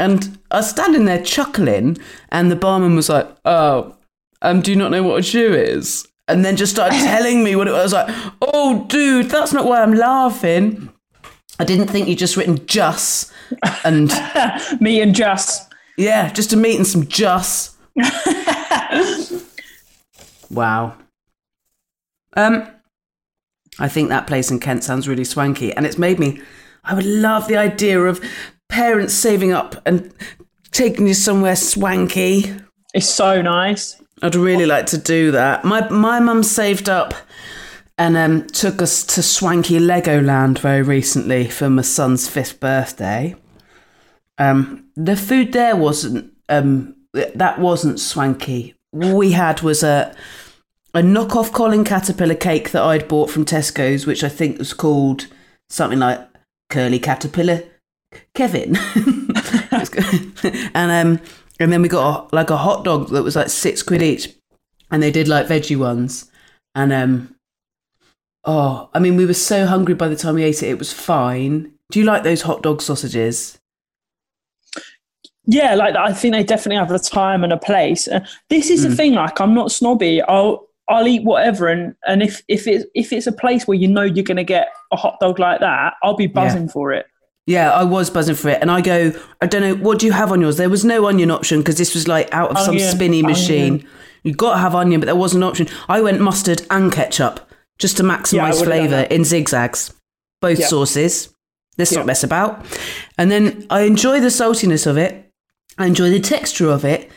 [0.00, 1.98] And I was standing there chuckling,
[2.30, 3.96] and the barman was like, "Oh,
[4.42, 7.56] um, do you not know what a jus is?" And then just started telling me
[7.56, 7.94] what it was.
[7.94, 10.90] I was like, "Oh, dude, that's not why I'm laughing."
[11.58, 13.32] I didn't think you'd just written "just"
[13.84, 14.10] and
[14.80, 15.67] Me and Just.
[15.98, 17.76] Yeah, just a meat and some just.
[20.50, 20.96] wow.
[22.36, 22.68] Um,
[23.80, 26.40] I think that place in Kent sounds really swanky, and it's made me.
[26.84, 28.24] I would love the idea of
[28.68, 30.14] parents saving up and
[30.70, 32.54] taking you somewhere swanky.
[32.94, 34.00] It's so nice.
[34.22, 35.64] I'd really like to do that.
[35.64, 37.12] My my mum saved up
[37.98, 43.34] and um, took us to swanky Legoland very recently for my son's fifth birthday.
[44.38, 48.74] Um, the food there wasn't um, that wasn't swanky.
[48.92, 50.14] All we had was a
[50.94, 55.26] a knockoff Colin Caterpillar cake that I'd bought from Tesco's, which I think was called
[55.68, 56.26] something like
[56.70, 57.62] Curly Caterpillar
[58.34, 58.76] Kevin.
[60.74, 61.20] and um,
[61.60, 64.34] and then we got a, like a hot dog that was like six quid each,
[64.90, 66.30] and they did like veggie ones,
[66.74, 67.34] and um,
[68.44, 70.70] oh, I mean, we were so hungry by the time we ate it.
[70.70, 71.72] It was fine.
[71.90, 73.57] Do you like those hot dog sausages?
[75.50, 78.06] Yeah, like I think they definitely have a time and a place.
[78.06, 79.14] Uh, this is the thing.
[79.14, 80.20] Like I'm not snobby.
[80.22, 83.88] I'll I'll eat whatever, and and if if it's if it's a place where you
[83.88, 87.06] know you're going to get a hot dog like that, I'll be buzzing for it.
[87.46, 90.12] Yeah, I was buzzing for it, and I go, I don't know, what do you
[90.12, 90.58] have on yours?
[90.58, 93.72] There was no onion option because this was like out of some Onion, spinny machine.
[93.72, 93.88] onion.
[94.24, 95.66] You got to have onion, but there was an option.
[95.88, 97.40] I went mustard and ketchup
[97.78, 99.94] just to maximise would've flavour in zigzags,
[100.42, 100.66] both Yeah.
[100.66, 101.30] sauces.
[101.78, 101.98] Let's Yeah.
[101.98, 102.66] not mess about.
[103.16, 105.27] And then I enjoy the saltiness of it.
[105.78, 107.10] I enjoy the texture of it.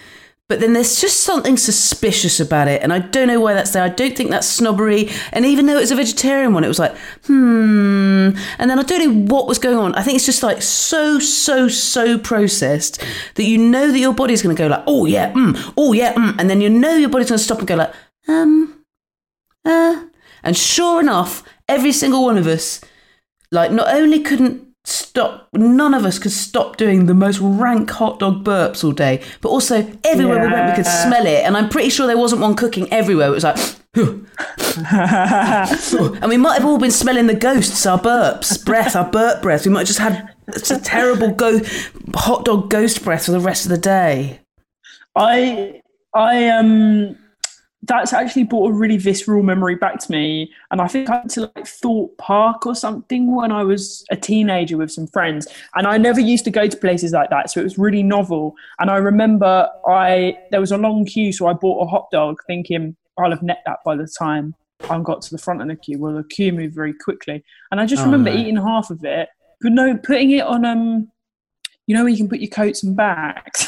[0.51, 3.83] But then there's just something suspicious about it, and I don't know why that's there.
[3.83, 5.09] I don't think that's snobbery.
[5.31, 6.93] And even though it was a vegetarian one, it was like,
[7.25, 8.31] hmm.
[8.59, 9.95] And then I don't know what was going on.
[9.95, 13.01] I think it's just like so, so, so processed
[13.35, 16.13] that you know that your body's going to go like, oh yeah, mm, oh yeah,
[16.15, 16.35] mm.
[16.37, 17.93] and then you know your body's going to stop and go like,
[18.27, 18.83] um,
[19.63, 20.03] uh.
[20.43, 22.81] And sure enough, every single one of us,
[23.53, 28.19] like, not only couldn't stop, none of us could stop doing the most rank hot
[28.19, 31.45] dog burps all day, but also everywhere we went, we could smell it.
[31.45, 33.27] And I'm pretty sure there wasn't one cooking everywhere.
[33.27, 33.57] It was like,
[33.93, 34.25] and
[36.29, 39.65] we might have all been smelling the ghosts, our burps, breath, our burp breath.
[39.65, 41.61] We might have just had a terrible go-
[42.15, 44.39] hot dog ghost breath for the rest of the day.
[45.15, 45.81] I
[46.15, 47.17] I um
[47.83, 50.51] that's actually brought a really visceral memory back to me.
[50.69, 54.15] And I think I went to like Thorpe Park or something when I was a
[54.15, 55.47] teenager with some friends.
[55.75, 57.49] And I never used to go to places like that.
[57.49, 58.53] So it was really novel.
[58.79, 62.37] And I remember I there was a long queue, so I bought a hot dog
[62.45, 64.53] thinking I'll have net that by the time
[64.89, 65.97] I got to the front of the queue.
[65.99, 67.43] Well the queue moved very quickly.
[67.71, 68.37] And I just Oh, remember no.
[68.37, 71.11] eating half of it, but no putting it on um
[71.87, 73.67] you know where you can put your coats and bags.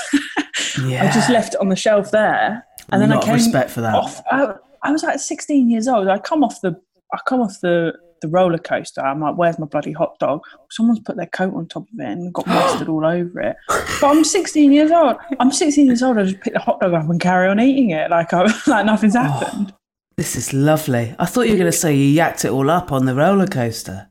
[0.86, 1.04] Yeah.
[1.10, 3.82] I just left it on the shelf there, and then lot I came respect for
[3.82, 3.96] that.
[3.96, 6.08] Off, I, I was like 16 years old.
[6.08, 6.80] I come off the
[7.14, 9.02] I come off the the roller coaster.
[9.02, 10.42] I'm like, where's my bloody hot dog?
[10.72, 13.58] Someone's put their coat on top of it and got mustard all over it.
[13.68, 15.18] But I'm 16 years old.
[15.40, 16.18] I'm 16 years old.
[16.18, 18.86] I just pick the hot dog up and carry on eating it like I like
[18.86, 19.74] nothing's oh, happened.
[20.18, 21.14] This is lovely.
[21.20, 23.48] I thought you were going to say you yacked it all up on the roller
[23.48, 24.10] coaster.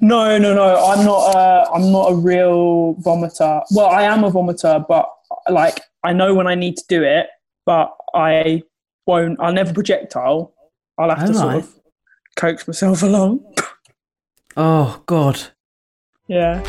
[0.00, 0.84] No, no, no.
[0.84, 1.34] I'm not.
[1.34, 3.62] A, I'm not a real vomiter.
[3.70, 5.08] Well, I am a vomiter, but
[5.50, 7.26] like I know when I need to do it,
[7.68, 8.62] but I
[9.06, 9.38] won't.
[9.40, 10.54] I'll never projectile.
[10.96, 11.64] I'll have to sort Alright.
[11.64, 11.80] of
[12.34, 13.44] coax myself along.
[14.56, 15.38] Oh, God.
[16.26, 16.62] yeah.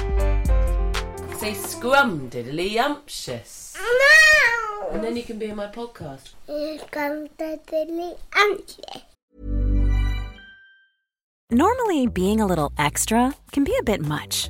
[1.38, 3.78] Say scrum diddly umptious.
[4.92, 6.34] And then you can be in my podcast.
[11.50, 14.50] Normally, being a little extra can be a bit much,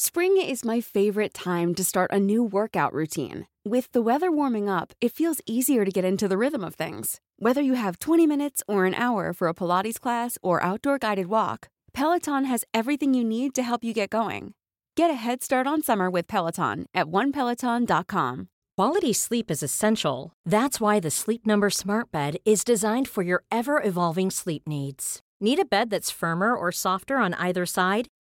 [0.00, 3.48] Spring is my favorite time to start a new workout routine.
[3.64, 7.20] With the weather warming up, it feels easier to get into the rhythm of things.
[7.40, 11.26] Whether you have 20 minutes or an hour for a Pilates class or outdoor guided
[11.26, 14.54] walk, Peloton has everything you need to help you get going.
[14.96, 18.48] Get a head start on summer with Peloton at onepeloton.com.
[18.76, 20.32] Quality sleep is essential.
[20.46, 25.22] That's why the Sleep Number Smart Bed is designed for your ever evolving sleep needs.
[25.40, 28.06] Need a bed that's firmer or softer on either side?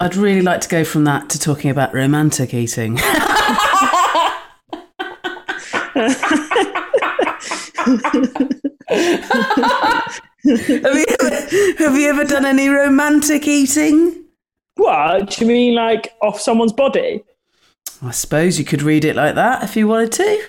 [0.00, 2.96] I'd really like to go from that to talking about romantic eating.
[2.98, 3.10] have,
[10.94, 11.30] you ever,
[11.78, 14.24] have you ever done any romantic eating?
[14.76, 15.30] What?
[15.30, 17.24] Do you mean like off someone's body?
[18.00, 20.42] I suppose you could read it like that if you wanted to.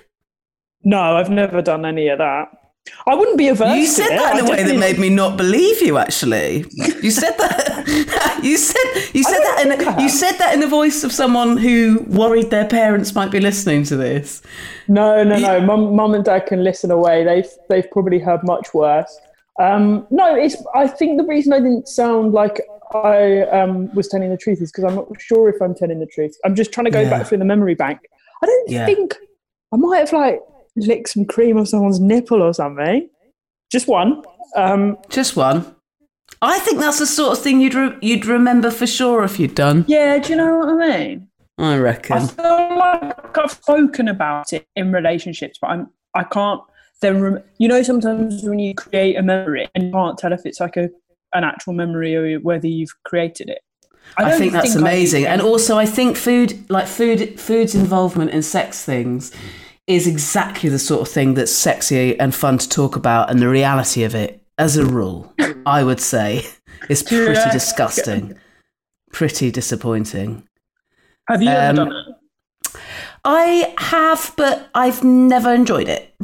[0.84, 2.59] No, I've never done any of that.
[3.08, 3.78] I wouldn't be averse.
[3.78, 4.18] You to said it.
[4.20, 5.98] that in I a way that definitely- made me not believe you.
[5.98, 6.66] Actually,
[7.02, 8.40] you said that.
[8.44, 9.60] you said you said that.
[9.64, 13.14] think I In, you said that in the voice of someone who worried their parents
[13.14, 14.42] might be listening to this.
[14.88, 15.62] No, no, no.
[15.62, 17.24] Mum, mum and dad can listen away.
[17.24, 19.20] They've they've probably heard much worse.
[19.60, 20.56] Um, no, it's.
[20.74, 22.62] I think the reason I didn't sound like
[22.94, 26.06] I um, was telling the truth is because I'm not sure if I'm telling the
[26.08, 26.36] truth.
[26.46, 27.10] I'm just trying to go Yeah.
[27.10, 28.00] back through the memory bank.
[28.42, 28.86] I don't Yeah.
[28.86, 29.16] think
[29.74, 30.40] I might have like
[30.76, 33.10] licked some cream off someone's nipple or something.
[33.72, 34.24] Just one.
[34.56, 35.76] Um, Just one.
[36.42, 39.56] I think that's the sort of thing you'd re- you'd remember for sure if you'd
[39.56, 39.86] done.
[39.88, 41.28] yeah, do you know what I mean?
[41.58, 42.18] I reckon.
[42.18, 42.36] I reckon.
[42.36, 46.62] feel like I've spoken about it in relationships, but I'm I can't
[47.02, 50.46] then rem- you know sometimes when you create a memory and you can't tell if
[50.46, 50.90] it's like a
[51.34, 53.60] an actual memory or whether you've created it.
[54.18, 58.32] I, don't think that's I- amazing, and also I think food, like food, food's involvement
[58.32, 59.32] in sex things,
[59.90, 63.32] is exactly the sort of thing that's sexy and fun to talk about.
[63.32, 65.34] And the reality of it, as a rule,
[65.66, 66.46] I would say,
[66.90, 68.38] is pretty disgusting,
[69.12, 70.48] pretty disappointing.
[71.28, 72.76] have you ever um, done it?
[73.26, 76.14] I have, but I've never enjoyed it.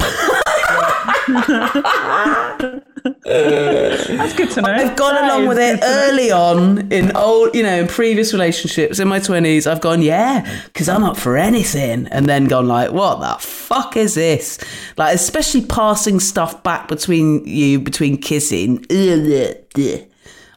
[3.24, 4.68] That's good to know.
[4.68, 8.98] I've gone That along with it early on in old, you know, in previous relationships
[8.98, 9.66] in my twenties.
[9.66, 13.96] I've gone, yeah, because I'm up for anything, and then gone like, what the fuck
[13.96, 14.58] is this?
[14.96, 18.84] Like, especially passing stuff back between you, between kissing.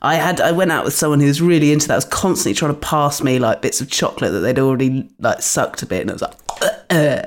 [0.02, 1.96] I had, I went out with someone who was really into that.
[1.96, 5.82] Was constantly trying to pass me like bits of chocolate that they'd already like sucked
[5.82, 6.36] a bit, and it was like.
[6.62, 7.24] Uh, uh.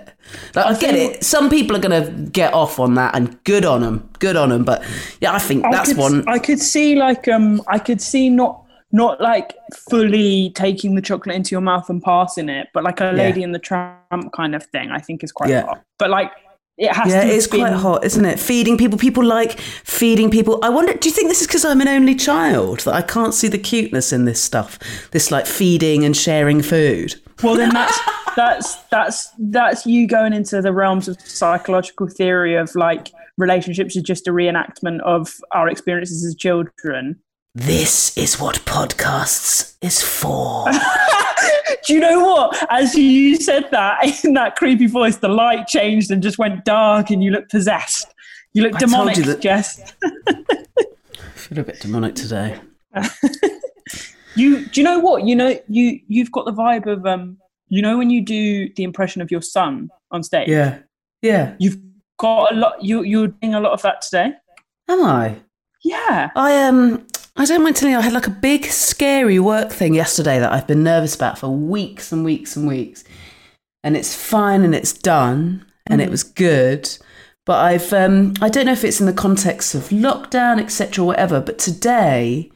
[0.55, 1.25] Like, I, get it.
[1.25, 4.09] Some people are going to get off on that, and good on them.
[4.19, 4.65] Good on them.
[4.65, 4.85] But
[5.21, 6.29] yeah, I think I that's could, one.
[6.29, 9.55] I could see like um I could see not not like
[9.89, 13.53] fully taking the chocolate into your mouth and passing it, but like a lady in
[13.53, 14.91] the tramp kind of thing.
[14.91, 15.65] I think is quite Yeah.
[15.65, 15.83] hot.
[15.99, 16.31] But like
[16.79, 17.29] it has Yeah, to.
[17.29, 18.39] it is be quite hot, isn't it?
[18.41, 18.99] Feeding people.
[18.99, 20.59] People like feeding people.
[20.63, 23.35] I wonder, do you think this is because I'm an only child that I can't
[23.35, 24.79] see the cuteness in this stuff?
[25.11, 27.15] This like feeding and sharing food.
[27.43, 27.99] Well, then that's
[28.37, 34.03] that's that's that's you going into the realms of psychological theory of like relationships are
[34.03, 37.19] just a reenactment of our experiences as children.
[37.55, 40.67] This is what podcasts is for.
[41.87, 42.67] Do you know what?
[42.71, 47.11] As you said that in that creepy voice, the light changed and just went dark,
[47.11, 48.07] and you look possessed.
[48.55, 49.93] You look I told demonic, you that- Jess.
[51.35, 52.59] feel a bit demonic today.
[54.35, 55.25] You do you know what?
[55.25, 57.39] You know you you've got the vibe of um.
[57.69, 60.49] You know when you do the impression of your son on stage.
[60.49, 60.81] Yeah,
[61.23, 61.55] yeah.
[61.59, 61.79] You've
[62.19, 62.83] got a lot.
[62.83, 64.35] You you're doing a lot of that today.
[64.89, 65.37] Am I?
[65.83, 66.31] Yeah.
[66.37, 67.07] I um.
[67.35, 70.53] I don't mind telling you, I had like a big scary work thing yesterday that
[70.53, 73.05] I've been nervous about for weeks and weeks and weeks,
[73.83, 76.91] and it's fine and it's done and it was good.
[77.47, 78.35] But I've um.
[78.41, 81.41] I don't know if it's in the context of lockdown, etc., or whatever.
[81.41, 82.52] But today,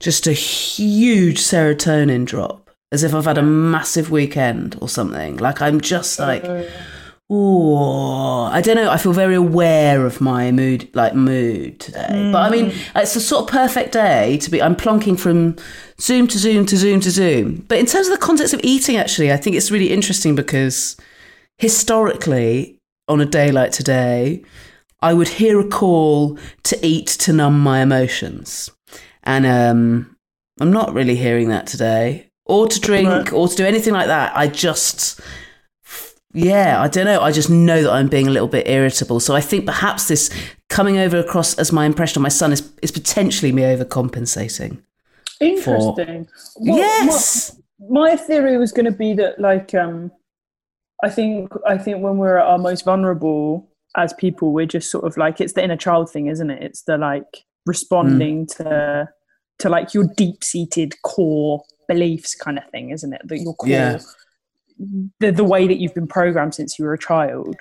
[0.00, 5.36] just a huge serotonin drop, as if I've had a massive weekend or something.
[5.36, 6.26] Like I'm just oh.
[6.26, 6.44] like.
[7.28, 8.88] Oh, I don't know.
[8.88, 12.30] I feel very aware of my mood, like mood today.
[12.32, 12.98] But I mean, hmm.
[12.98, 14.62] it's a sort of perfect day to be.
[14.62, 15.56] I'm plonking from
[16.00, 17.64] Zoom to Zoom to Zoom to Zoom.
[17.66, 20.96] But in terms of the context of eating, actually, I think it's really interesting because
[21.58, 22.78] historically,
[23.08, 24.44] on a day like today,
[25.00, 28.70] I would hear a call to eat to numb my emotions,
[29.26, 30.16] and um,
[30.60, 34.36] I'm not really hearing that today, or to drink, or to do anything like that.
[34.36, 35.20] I just
[36.36, 37.22] yeah, I don't know.
[37.22, 39.20] I just know that I'm being a little bit irritable.
[39.20, 40.30] So I think perhaps this
[40.68, 44.82] coming over across as my impression of my son is, is potentially me overcompensating.
[45.40, 46.28] Interesting.
[46.56, 47.58] Well, yes.
[47.80, 50.12] My, my theory was going to be that, like, um,
[51.02, 55.04] I think I think when we're at our most vulnerable as people, we're just sort
[55.04, 56.62] of like it's the inner child thing, isn't it?
[56.62, 59.08] It's the like responding to
[59.58, 63.22] to like your deep seated core beliefs kind of thing, isn't it?
[63.24, 63.98] That your core, Yeah.
[65.20, 67.56] the the way that you've been programmed since you were a child.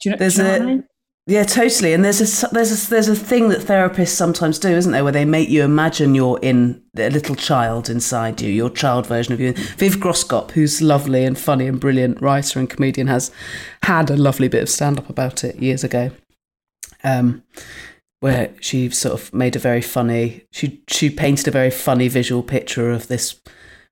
[0.00, 0.16] Do you know?
[0.18, 0.84] There's you know what I a- mean?
[1.26, 1.94] Yeah, totally.
[1.94, 5.12] And there's a there's a, there's a thing that therapists sometimes do, isn't there, where
[5.12, 9.40] they make you imagine you're in a little child inside you, your child version of
[9.40, 9.54] you.
[9.54, 13.30] Viv Groskop, who's lovely and funny and brilliant writer and comedian, has
[13.84, 16.10] had a lovely bit of stand up about it years ago.
[17.02, 17.42] Um,
[18.24, 22.42] where she sort of made a very funny she she painted a very funny visual
[22.42, 23.40] picture of this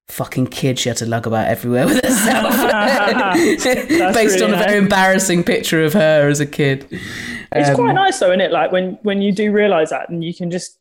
[0.09, 2.55] fucking kid she had to lug about everywhere with herself
[4.15, 6.87] based really on a very embarrassing picture of her as a kid
[7.55, 8.53] It's Um, quite nice though, isn't it?
[8.53, 10.79] Like when when you do realize that, and you can just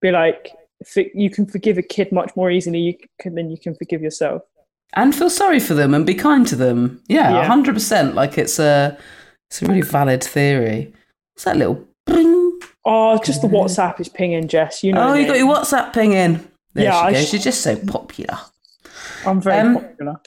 [0.00, 0.52] be like,
[1.14, 4.42] you can forgive a kid much more easily you can, than you can forgive yourself.
[4.94, 7.02] and feel sorry for them and be kind to them.
[7.08, 7.44] Yeah, Yeah.
[7.44, 8.14] hundred percent.
[8.14, 8.96] Like it's a
[9.50, 10.92] it's a really valid theory.
[11.34, 11.78] What's that little?
[12.84, 14.82] Oh, just the WhatsApp is pinging, Jess.
[14.82, 15.10] You know.
[15.10, 16.40] oh, you got your WhatsApp pinging.
[16.74, 17.26] There Yeah, she goes.
[17.26, 18.38] sh- She's just so popular.
[19.26, 20.20] I'm very Um, popular.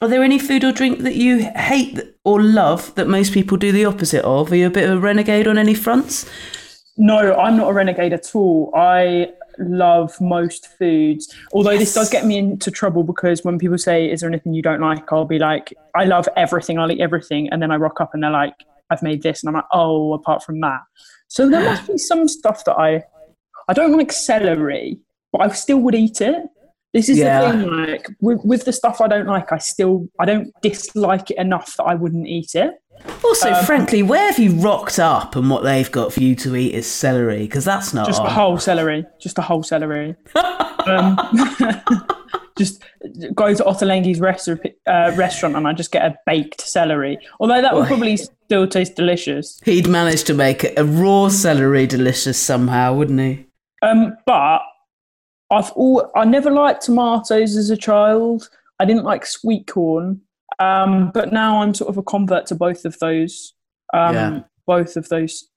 [0.00, 3.70] Are there any food or drink that you hate or love that most people do
[3.70, 4.50] the opposite of?
[4.50, 6.28] Are you a bit of a renegade on any fronts?
[6.96, 8.72] No, I'm not a renegade at all.
[8.74, 9.28] I
[9.58, 11.32] love most foods.
[11.52, 14.62] Although this does get me into trouble because when people say, Is there anything you
[14.62, 15.12] don't like?
[15.12, 17.48] I'll be like, I love everything, I'll eat everything.
[17.50, 18.54] And then I rock up and they're like,
[18.92, 19.42] I've made this.
[19.42, 20.80] And I'm like, Oh, apart from that.
[21.28, 23.02] So there must be some stuff that I
[23.68, 24.98] I don't like celery,
[25.32, 26.44] but I still would eat it.
[26.92, 27.40] This is Yeah.
[27.52, 31.30] the thing, like with, with the stuff I don't like, I still I don't dislike
[31.30, 32.74] it enough that I wouldn't eat it.
[33.24, 36.54] Also, Um, frankly, where have you rocked up and what they've got for you to
[36.54, 37.38] eat is celery?
[37.44, 40.14] Because that's not just a whole celery, just a whole celery.
[40.86, 41.16] um,
[42.58, 42.82] just
[43.34, 47.18] go to Ottolenghi's recipe, uh, restaurant and I just get a baked celery.
[47.40, 49.60] Although that would probably still taste delicious.
[49.64, 53.46] He'd managed to make a raw celery delicious somehow, wouldn't he?
[53.82, 54.60] Um, but
[55.50, 58.48] I've all I never liked tomatoes as a child.
[58.78, 60.20] I didn't like sweet corn.
[60.58, 63.54] Um, but now I'm sort of a convert to both of those.
[63.94, 64.40] Um, Yeah.
[64.66, 65.48] both of those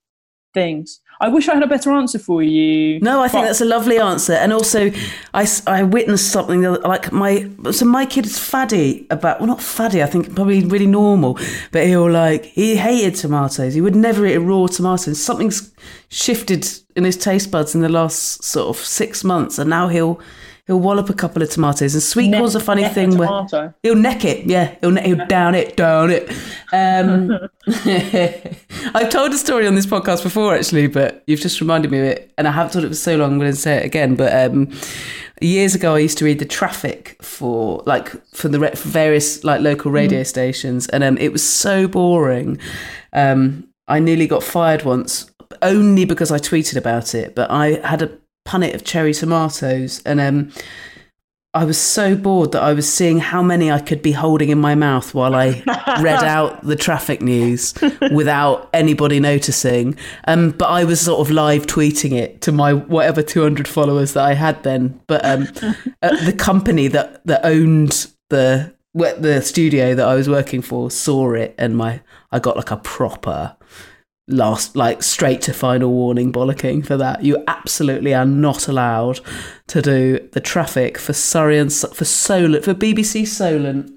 [0.53, 1.01] things.
[1.21, 2.99] I wish I had a better answer for you.
[2.99, 4.33] No, I think but- that's a lovely answer.
[4.33, 4.91] And also,
[5.33, 9.59] I, I witnessed something other- like my so my kid is faddy about well not
[9.61, 11.39] faddy I think probably really normal,
[11.71, 13.73] but he'll like he hated tomatoes.
[13.73, 15.07] He would never eat a raw tomato.
[15.07, 15.71] And something's
[16.09, 20.19] shifted in his taste buds in the last sort of six months, and now he'll
[20.67, 21.93] he'll wallop a couple of tomatoes.
[21.93, 23.73] And sweet Neck- corn's a funny neck a thing where.
[23.83, 24.75] He'll neck it, yeah.
[24.81, 26.29] He'll, ne- he'll down it, down it.
[26.73, 27.31] Um,
[28.95, 32.05] I've told a story on this podcast before, actually, but you've just reminded me of
[32.05, 33.33] it, and I haven't told it for so long.
[33.33, 34.15] I'm going to say it again.
[34.15, 34.71] But um,
[35.41, 39.43] years ago, I used to read the traffic for like for the re- for various
[39.43, 42.57] like local radio stations, and um, it was so boring.
[43.13, 45.29] Um, I nearly got fired once,
[45.61, 47.35] only because I tweeted about it.
[47.35, 50.51] But I had a punnet of cherry tomatoes, and um,
[51.55, 54.59] I was so bored that I was seeing how many I could be holding in
[54.59, 55.63] my mouth while I
[56.01, 57.73] read out the traffic news
[58.11, 59.97] without anybody noticing.
[60.27, 64.25] Um, but I was sort of live tweeting it to my whatever 200 followers that
[64.25, 64.99] I had then.
[65.07, 65.47] But um,
[66.01, 71.33] uh, the company that, that owned the the studio that I was working for saw
[71.33, 73.55] it, and my I got like a proper
[74.27, 79.19] last like straight to final warning bollocking for that you absolutely are not allowed
[79.67, 83.91] to do the traffic for surrey and for solent for bbc solent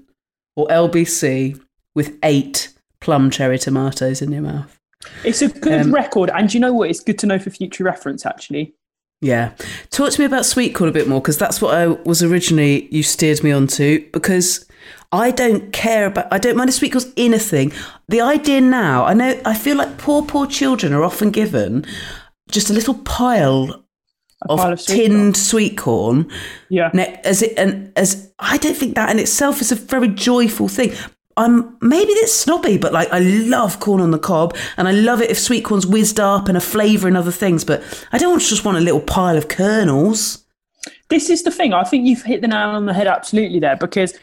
[0.55, 1.59] or lbc
[1.95, 2.71] with eight
[3.01, 4.79] plum cherry tomatoes in your mouth
[5.23, 6.89] It's a good Um, record, and you know what?
[6.89, 8.25] It's good to know for future reference.
[8.25, 8.75] Actually,
[9.21, 9.53] yeah
[9.89, 12.87] talk to me about sweet corn a bit more because that's what i was originally
[12.89, 14.65] you steered me onto because
[15.11, 16.31] I don't care about.
[16.31, 17.71] I don't mind if sweet corn's in a thing.
[18.07, 19.39] The idea now, I know.
[19.43, 21.85] I feel like poor, poor children are often given
[22.51, 23.85] just a little pile
[24.43, 25.33] a of, pile of sweet tinned corn.
[25.35, 26.31] sweet corn.
[26.69, 26.89] Yeah.
[27.23, 30.93] As it and as I don't think that in itself is a very joyful thing.
[31.37, 35.21] I'm maybe it's snobby, but like I love corn on the cob, and I love
[35.21, 37.63] it if sweet corn's whizzed up and a flavour and other things.
[37.63, 37.81] But
[38.11, 40.45] I don't just want a little pile of kernels.
[41.09, 41.73] This is the thing.
[41.73, 44.13] I think you've hit the nail on the head absolutely there because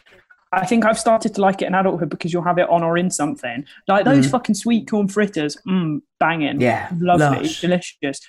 [0.53, 2.97] I think I've started to like it in adulthood because you'll have it on or
[2.97, 3.65] in something.
[3.87, 6.61] Like those fucking sweet corn fritters, mm, banging.
[6.61, 7.61] Yeah, Lovely, lush.
[7.61, 8.19] delicious.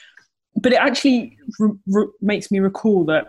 [0.56, 3.28] But it actually re- re- makes me recall that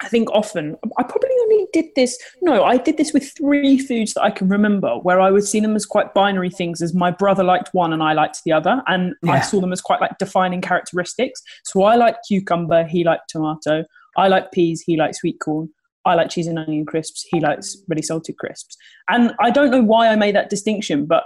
[0.00, 4.14] I think often, I probably only did this, no, I did this with three foods
[4.14, 7.10] that I can remember where I would see them as quite binary things, as my
[7.10, 8.80] brother liked one and I liked the other.
[8.86, 11.42] And I saw them as quite like defining characteristics.
[11.64, 13.84] So I like cucumber, he liked tomato.
[14.16, 15.70] I like peas, he likes sweet corn.
[16.08, 18.76] I like cheese and onion crisps, he likes really salted crisps.
[19.08, 21.24] And I don't know why I made that distinction, but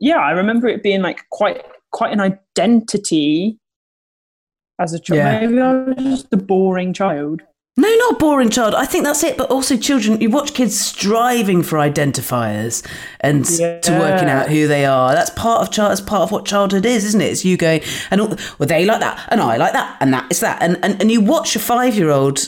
[0.00, 3.58] yeah, I remember it being like quite quite an identity
[4.80, 5.18] as a child.
[5.18, 5.40] Yeah.
[5.40, 7.42] Maybe I was just a boring child.
[7.76, 8.72] No, not boring child.
[8.74, 9.36] I think that's it.
[9.36, 12.86] But also, children, you watch kids striving for identifiers
[13.18, 15.12] and to working out who they are.
[15.12, 15.90] That's part of child.
[15.90, 17.32] That's part of what childhood is, isn't it?
[17.32, 17.82] It's you going
[18.12, 18.28] and all,
[18.58, 21.10] well, they like that, and I like that, and that is that, and and, and
[21.10, 22.46] you watch a five year old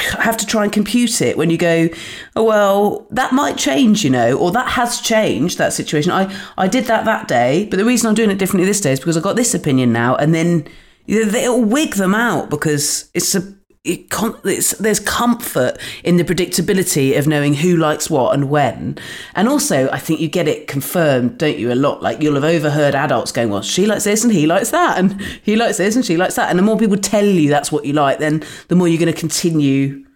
[0.00, 1.88] have to try and compute it when you go
[2.36, 6.12] oh well that might change you know or that has changed that situation.
[6.12, 8.92] I i did that that day but the reason i'm doing it differently this day
[8.92, 10.66] is because i've got this opinion now and then
[11.06, 13.54] they'll wig them out because it's a
[13.84, 18.96] it con- it's, there's comfort in the predictability of knowing who likes what and when.
[19.34, 22.00] And also, I think you get it confirmed, don't you, a lot?
[22.00, 25.20] Like you'll have overheard adults going, well, she likes this and he likes that, and
[25.42, 26.48] he likes this and she likes that.
[26.48, 29.12] And the more people tell you that's what you like, then the more you're going
[29.12, 30.06] to continue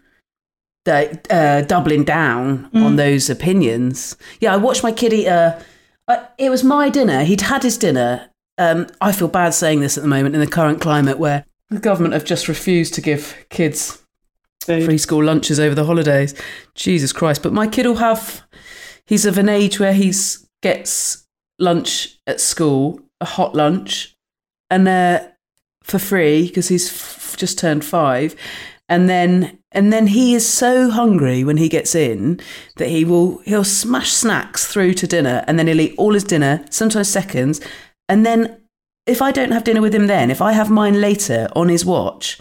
[0.85, 4.17] the, uh, doubling down on those opinions.
[4.39, 5.61] Yeah, I watched my kid eat a.
[6.07, 7.25] Uh, it was my dinner.
[7.25, 8.31] He'd had his dinner.
[8.59, 11.81] Um, I feel bad saying this at the moment in the current climate where the
[11.81, 14.03] government have just refused to give kids
[14.65, 16.35] free school lunches over the holidays.
[16.75, 17.43] Jesus Christ!
[17.43, 18.43] But my kid will have.
[19.05, 20.13] He's of an age where he
[20.63, 21.27] gets
[21.59, 24.17] lunch at school, a hot lunch,
[24.69, 25.29] and uh,
[25.83, 28.35] for free because he's f- just turned five,
[28.89, 32.41] and then and then he is so hungry when he gets in
[32.77, 36.25] that he will he'll smash snacks through to dinner, and then he'll eat all his
[36.25, 37.61] dinner, sometimes seconds,
[38.09, 38.61] and then
[39.07, 41.85] if I don't have dinner with him then, if I have mine later on his
[41.85, 42.41] watch,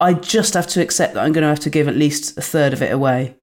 [0.00, 2.42] I just have to accept that I'm going to have to give at least a
[2.42, 3.36] third of it away.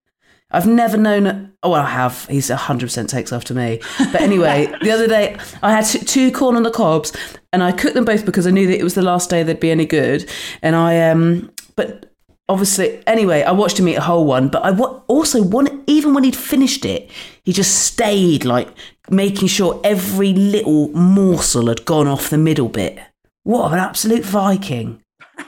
[0.52, 1.54] I've never known.
[1.64, 2.28] Oh, well, I have.
[2.28, 3.82] He's 100% takes after me.
[3.98, 7.12] But anyway, the other day I had two corn on the cobs
[7.52, 9.60] and I cooked them both because I knew that it was the last day they'd
[9.60, 10.30] be any good.
[10.62, 12.14] And I, um, but
[12.50, 14.50] obviously, anyway, I watched him eat a whole one.
[14.50, 17.10] But I also, one, even when he'd finished it,
[17.44, 18.70] he just stayed like
[19.10, 22.98] making sure every little morsel had gone off the middle bit.
[23.44, 25.02] What an absolute Viking.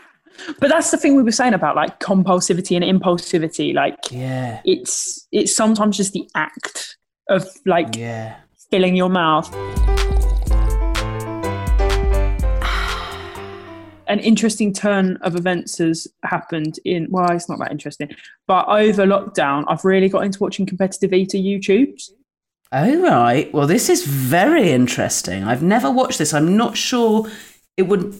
[0.59, 3.73] But that's the thing we were saying about like compulsivity and impulsivity.
[3.73, 4.59] Like Yeah.
[4.65, 6.97] it's it's sometimes just the act
[7.29, 8.35] of like Yeah.
[8.69, 9.49] filling your mouth.
[14.07, 18.09] An interesting turn of events has happened in well, it's not that interesting.
[18.45, 22.09] But over lockdown, I've really got into watching competitive eater YouTubes.
[22.77, 23.53] Oh, right.
[23.53, 25.45] Well, this is very interesting.
[25.45, 26.33] I've never watched this.
[26.33, 27.25] I'm not sure
[27.77, 28.19] it would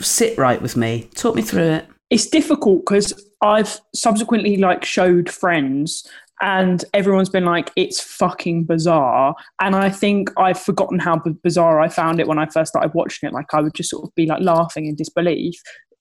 [0.00, 1.08] sit right with me.
[1.16, 1.86] Talk me through it.
[2.08, 3.12] it's difficult because
[3.42, 6.06] I've subsequently like showed friends
[6.40, 11.80] and everyone's been like it's fucking bizarre and I think I've forgotten how b- bizarre
[11.80, 14.14] I found it when I first started watching it like I would just sort of
[14.14, 15.54] be like laughing in disbelief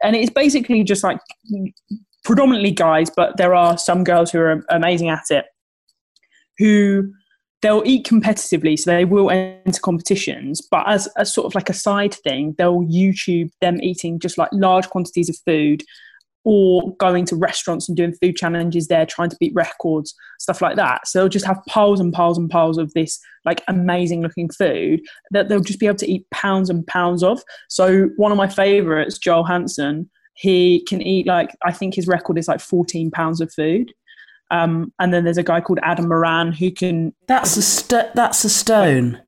[0.03, 1.19] and it's basically just like
[2.23, 5.45] predominantly guys but there are some girls who are amazing at it
[6.57, 7.11] who
[7.61, 11.73] they'll eat competitively so they will enter competitions but as a sort of like a
[11.73, 15.83] side thing they'll youtube them eating just like large quantities of food
[16.43, 20.75] or going to restaurants and doing food challenges there trying to beat records stuff like
[20.75, 21.07] that.
[21.07, 25.01] So they'll just have piles and piles and piles of this like amazing looking food
[25.29, 27.43] that they'll just be able to eat pounds and pounds of.
[27.69, 32.37] So one of my favorites joel hansen he can eat like i think his record
[32.37, 33.93] is like 14 pounds of food
[34.51, 38.43] um, and then there's a guy called Adam Moran who can That's a st- that's
[38.43, 39.21] a stone.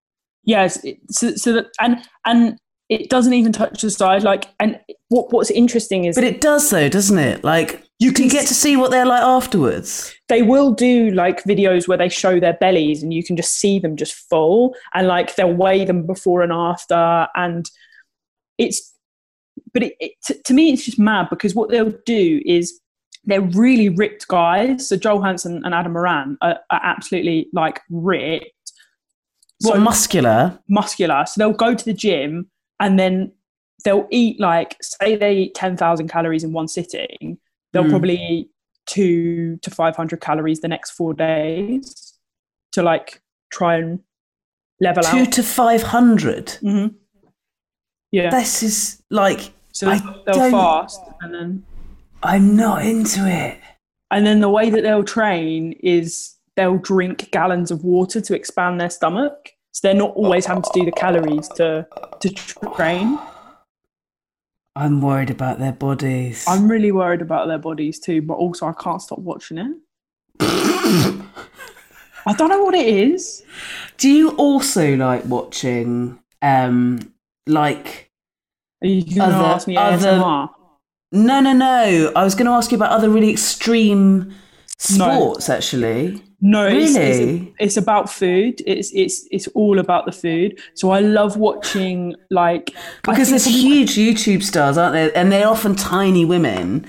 [0.44, 2.58] yes so, so that and and
[2.90, 6.70] it doesn't even touch the side like and what what's interesting is But it does
[6.70, 7.44] though, doesn't it?
[7.44, 10.14] Like you can get to see what they're like afterwards.
[10.28, 13.80] they will do like videos where they show their bellies and you can just see
[13.80, 17.72] them just full and like they'll weigh them before and after and
[18.58, 18.94] it's
[19.74, 22.80] but it, it, to, to me it's just mad because what they'll do is
[23.26, 28.50] they're really ripped guys so joel hansen and adam moran are, are absolutely like ripped
[29.62, 30.60] What muscular?
[30.68, 31.26] muscular.
[31.26, 32.50] So they'll go to the gym
[32.82, 33.32] and then
[33.86, 37.38] they'll eat like say they eat ten thousand calories in one sitting.
[37.72, 37.90] They'll Mm.
[37.90, 38.50] probably eat
[38.88, 42.14] two to five hundred calories the next four days
[42.74, 43.22] to like
[43.52, 44.00] try and
[44.82, 45.32] level Two out.
[45.32, 46.50] to five hundred.
[46.62, 46.88] hmm
[48.12, 48.30] Yeah.
[48.32, 51.66] This is like so I they'll don't- fast and then
[52.24, 53.60] I'm not into it.
[54.12, 58.80] and then the way that they'll train is they'll drink gallons of water to expand
[58.80, 59.50] their stomach.
[59.72, 61.88] So they're not always having to do the calories to
[62.22, 62.30] to
[62.76, 63.18] train.
[64.76, 66.46] I'm worried about their bodies.
[66.48, 69.76] I'm really worried about their bodies too, but also I can't stop watching it.
[72.26, 73.44] I don't know what it is.
[73.98, 77.00] Do you also like watching um
[77.48, 78.12] like
[78.84, 80.50] Are you to Other- ask me other- ASMR?
[81.14, 82.12] No, no, no.
[82.16, 84.34] I was going to ask you about other really extreme
[84.80, 86.22] sports actually.
[86.42, 87.38] No, it's, Really?
[87.40, 88.62] it's, it's about food.
[88.68, 90.60] It's it's it's all about the food.
[90.74, 92.72] So I love watching like
[93.04, 95.12] Because there's huge YouTube stars, aren't there?
[95.16, 96.86] And they're often tiny women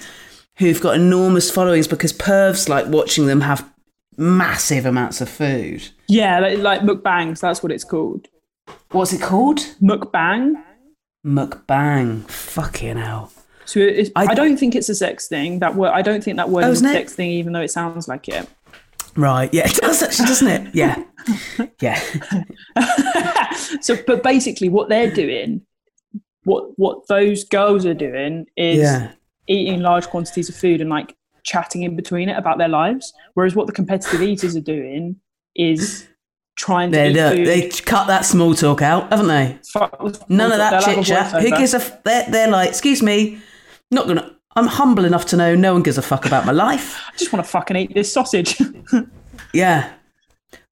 [0.57, 3.71] who've got enormous followings because pervs like watching them have
[4.17, 5.89] massive amounts of food.
[6.09, 7.41] yeah, like, like mukbangs.
[7.41, 8.27] That's what it's called.
[8.91, 9.59] What's it called?
[9.83, 10.55] Mukbang.
[11.25, 12.29] Mukbang.
[12.29, 13.31] Fucking hell.
[13.67, 15.59] So it's, I, I- don't think it's a sex thing.
[15.61, 15.91] That word.
[15.91, 16.93] I don't think that word Oh, is a isn't it?
[17.01, 18.49] sex thing, even though it sounds like it.
[19.17, 19.53] Right.
[19.55, 20.75] Yeah, it does actually, doesn't it?
[20.75, 21.03] Yeah.
[21.81, 22.01] Yeah.
[23.81, 25.63] so, but basically, what they're doing,
[26.45, 29.13] what what those girls are doing, is Yeah.
[29.47, 33.13] eating large quantities of food and like chatting in between it about their lives.
[33.35, 35.17] Whereas what the competitive eaters are doing
[35.55, 36.09] is
[36.57, 39.59] trying to They, they, cut that small talk out, haven't they?
[40.29, 41.43] None of that they'll have a chit chat.
[41.43, 41.79] Who gives a?
[41.79, 43.39] F- they're, they're like, excuse me,
[43.95, 44.31] not gonna.
[44.57, 47.01] I'm humble enough to know no one gives a fuck about my life.
[47.13, 48.57] I just want to fucking eat this sausage.
[49.53, 49.93] Yeah.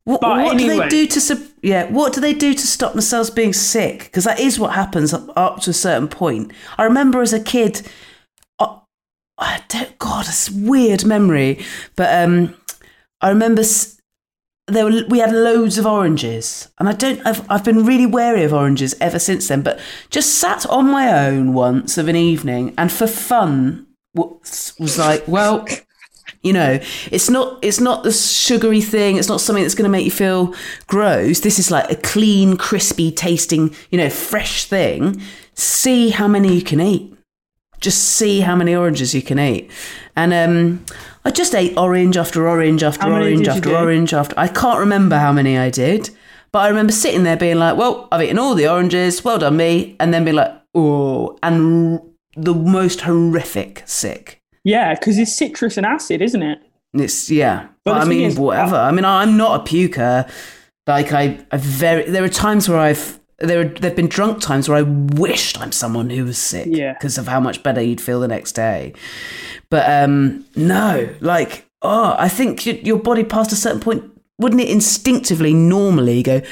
[0.05, 1.49] What, what do they do to?
[1.63, 1.89] Yeah.
[1.91, 4.05] What do they do to stop themselves being sick?
[4.05, 6.53] Because that is what happens up, up to a certain point.
[6.79, 7.83] I remember as a kid.
[8.59, 8.81] I,
[9.39, 9.97] I don't.
[9.99, 11.65] God, it's weird memory,
[11.97, 12.57] but um,
[13.21, 13.63] I remember.
[13.63, 14.01] s-
[14.69, 17.21] There were, we had loads of oranges, and I don't.
[17.27, 19.63] I've, I've been really wary of oranges ever since then.
[19.63, 24.99] But just sat on my own once of an evening, and for fun was, was
[24.99, 25.67] like, well,
[26.43, 26.79] you know,
[27.11, 29.17] it's not it's not the sugary thing.
[29.17, 30.55] It's not something that's going to make you feel
[30.87, 31.41] gross.
[31.41, 35.21] This is like a clean, crispy tasting, you know, fresh thing.
[35.55, 37.15] See how many you can eat.
[37.81, 39.71] Just see how many oranges you can eat.
[40.15, 40.85] And um,
[41.25, 44.35] I just ate orange after orange after How orange after orange after.
[44.39, 46.11] I can't remember how many I did,
[46.51, 49.25] but I remember sitting there being like, "Well, I've eaten all the oranges.
[49.25, 52.03] Well done, me." And then being like, "Oh," and r-
[52.37, 54.41] the most horrific sick.
[54.65, 56.59] yeah, because it's citrus and acid, isn't it?
[56.95, 58.77] It's yeah, But but, I mean, is- uh, whatever.
[58.77, 60.29] I mean, I'm not a puker.
[60.87, 62.11] Like I, I very.
[62.11, 66.11] There are times where I've there there've been drunk times where I wished I'm someone
[66.11, 66.93] who was sick Yeah.
[66.95, 68.93] because of how much better you'd feel the next day.
[69.71, 74.05] But um, no, like oh, I think your, your body past a certain point
[74.39, 76.43] wouldn't it instinctively normally go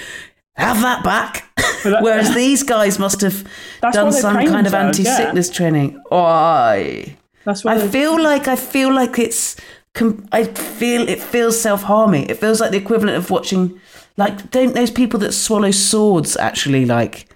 [0.55, 1.49] have that back.
[1.85, 3.47] that- Whereas these guys must have
[3.93, 6.03] done some kind of anti-sickness training.
[6.11, 7.03] Oh,
[7.45, 9.57] That's why I feel like I feel like it's.
[10.31, 12.31] I feel it feels self harming.
[12.31, 13.81] It feels like the equivalent of watching,
[14.21, 17.27] like, don't those people that swallow swords actually like?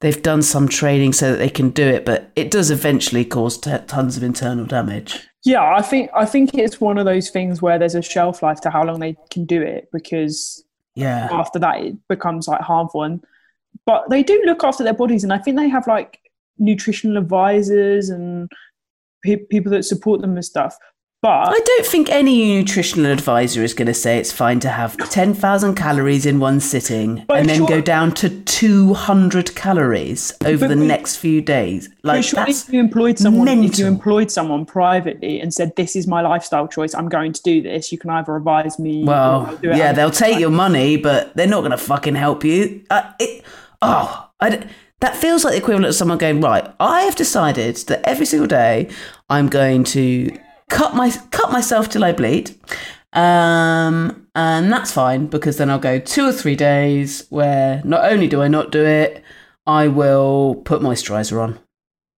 [0.00, 3.56] They've done some training so that they can do it, but it does eventually cause
[3.56, 5.26] t- tons of internal damage.
[5.42, 8.60] Yeah, I think I think it's one of those things where there's a shelf life
[8.60, 10.62] to how long they can do it because
[10.94, 13.02] Yeah, after that it becomes like harmful.
[13.02, 13.24] And
[13.86, 16.18] but they do look after their bodies, and I think they have like
[16.58, 18.50] nutritional advisors and
[19.22, 20.76] pe- people that support them and stuff.
[21.24, 24.94] But I don't think any nutritional advisor is going to say it's fine to have
[25.08, 30.34] ten thousand calories in one sitting and then sure- go down to two hundred calories
[30.44, 31.88] over the we- next few days.
[32.02, 36.06] Like that's if you employed someone, if you employed someone privately and said, "This is
[36.06, 36.94] my lifestyle choice.
[36.94, 39.04] I'm going to do this," you can either advise me.
[39.04, 42.16] or Well, do it yeah, they'll take your money, but they're not going to fucking
[42.16, 42.84] help you.
[42.90, 43.42] Uh, it,
[43.80, 44.68] oh, I
[45.00, 48.46] that feels like the equivalent of someone going, right, I have decided that every single
[48.46, 48.90] day
[49.30, 50.38] I'm going to
[50.70, 52.58] cut my cut myself till I bleed.
[53.12, 58.26] Um, and that's fine because then I'll go two or three days where not only
[58.26, 59.22] do I not do it,
[59.66, 61.60] I will put moisturizer on.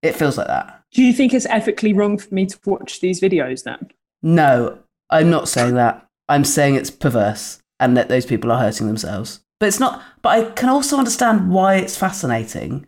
[0.02, 0.82] It feels like that.
[0.92, 3.90] Do you think it's ethically wrong for me to watch these videos then?
[4.22, 4.78] No,
[5.10, 6.06] I'm not saying that.
[6.28, 9.40] I'm saying it's perverse and that those people are hurting themselves.
[9.60, 10.02] But it's not.
[10.22, 12.86] But I can also understand why it's fascinating.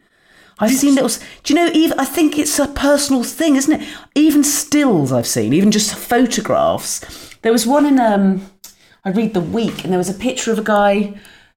[0.61, 1.09] I've seen little.
[1.45, 1.71] Do you know?
[1.73, 3.89] Even I think it's a personal thing, isn't it?
[4.15, 7.01] Even stills I've seen, even just photographs.
[7.43, 7.99] There was one in.
[8.01, 8.51] Um,
[9.05, 11.15] I read the week, and there was a picture of a guy,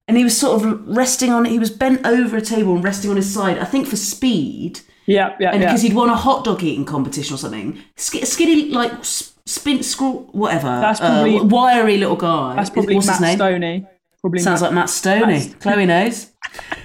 [0.07, 1.45] and he was sort of resting on.
[1.45, 3.57] He was bent over a table and resting on his side.
[3.57, 5.67] I think for speed Yeah, yeah, and yeah.
[5.69, 7.79] because he'd won a hot dog eating competition or something.
[7.97, 10.67] Sk- skinny, like spin, screw, whatever.
[10.79, 12.55] That's uh, probably- wiry little guy.
[12.55, 13.39] That's probably What's Matt his name?
[13.39, 13.87] Stonie.
[14.21, 15.49] Probably Sounds Matt- like Matt Stonie.
[15.49, 16.27] Matt- Chloe knows.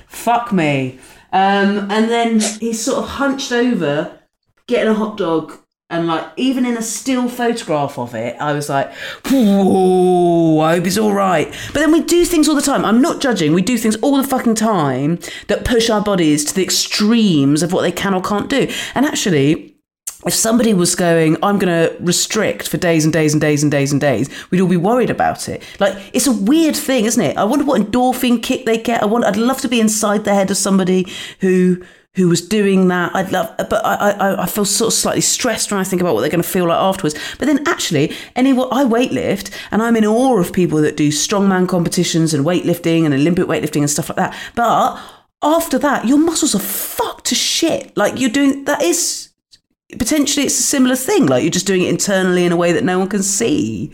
[0.08, 0.98] Fuck me.
[1.32, 4.18] Um, and then he's sort of hunched over,
[4.66, 5.58] getting a hot dog,
[5.88, 8.92] and like even in a still photograph of it, I was like,
[9.28, 12.84] "Whoa, I hope he's all right." But then we do things all the time.
[12.84, 13.54] I'm not judging.
[13.54, 17.72] We do things all the fucking time that push our bodies to the extremes of
[17.72, 18.68] what they can or can't do.
[18.96, 19.75] And actually,
[20.26, 23.70] if somebody was going, I'm going to restrict for days and days and days and
[23.70, 25.62] days and days, we'd all be worried about it.
[25.78, 27.36] Like, it's a weird thing, isn't it?
[27.36, 29.02] I wonder what endorphin kick they get.
[29.02, 31.06] I want, I'd love to be inside the head of somebody
[31.40, 31.82] who
[32.16, 33.14] who was doing that.
[33.14, 36.14] I'd love, but I, I, I feel sort of slightly stressed when I think about
[36.14, 37.14] what they're going to feel like afterwards.
[37.38, 41.68] But then actually, anyone, I weightlift and I'm in awe of people that do strongman
[41.68, 44.34] competitions and weightlifting and Olympic weightlifting and stuff like that.
[44.54, 44.98] But
[45.42, 47.94] after that, your muscles are fucked to shit.
[47.98, 49.25] Like you're doing, that is
[49.98, 52.84] potentially it's a similar thing like you're just doing it internally in a way that
[52.84, 53.92] no one can see.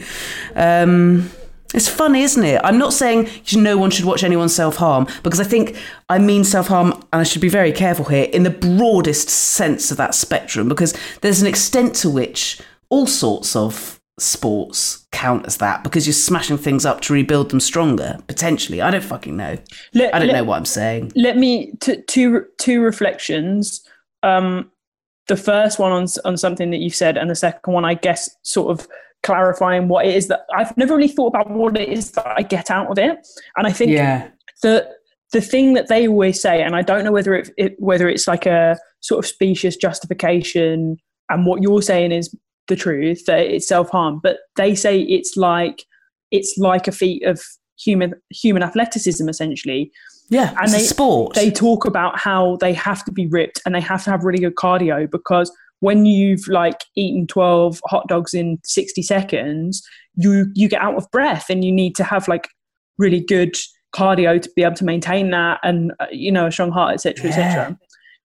[0.54, 1.30] Um
[1.74, 2.60] it's funny isn't it?
[2.64, 5.76] I'm not saying no one should watch anyone self-harm because i think
[6.08, 9.96] i mean self-harm and i should be very careful here in the broadest sense of
[9.96, 15.82] that spectrum because there's an extent to which all sorts of sports count as that
[15.82, 18.80] because you're smashing things up to rebuild them stronger potentially.
[18.82, 19.56] I don't fucking know.
[19.94, 21.12] Let- i don't let- know what i'm saying.
[21.16, 23.82] let me t- two two reflections.
[24.22, 24.70] Um
[25.28, 28.28] the first one on on something that you've said, and the second one, I guess,
[28.42, 28.86] sort of
[29.22, 32.42] clarifying what it is that I've never really thought about what it is that I
[32.42, 33.18] get out of it,
[33.56, 34.28] and I think Yeah.
[34.62, 34.88] the
[35.32, 38.28] the thing that they always say, and I don't know whether it, it whether it's
[38.28, 40.98] like a sort of specious justification,
[41.30, 42.34] and what you're saying is
[42.68, 45.84] the truth that it's self harm, but they say it's like
[46.30, 47.40] it's like a feat of
[47.78, 49.90] human human athleticism essentially.
[50.32, 51.34] Yeah, And they- sport.
[51.34, 54.38] They talk about how they have to be ripped and they have to have really
[54.38, 60.68] good cardio because when you've like eaten 12 hot dogs in 60 seconds, you you
[60.68, 62.48] get out of breath and you need to have like
[62.98, 63.56] really good
[63.94, 67.28] cardio to be able to maintain that and uh, you know a strong heart etc
[67.28, 67.78] etc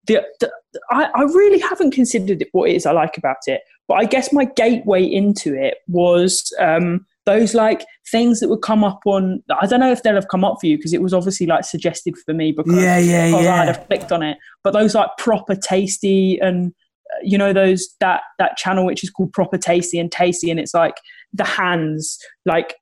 [0.08, 0.52] the, the,
[0.89, 4.06] I, I really haven't considered it, what it is I like about it, but I
[4.06, 9.41] guess my gateway into it was um, those like things that would come up on.
[9.61, 11.63] I don't know if they'll have come up for you because it was obviously like
[11.63, 13.57] suggested for me because, Yeah, yeah, I yeah.
[13.57, 14.38] had have clicked on it.
[14.63, 16.74] But those like proper tasty and
[17.13, 20.59] uh, you know those that that channel which is called proper tasty and tasty and
[20.59, 20.95] it's like
[21.34, 22.76] the hands like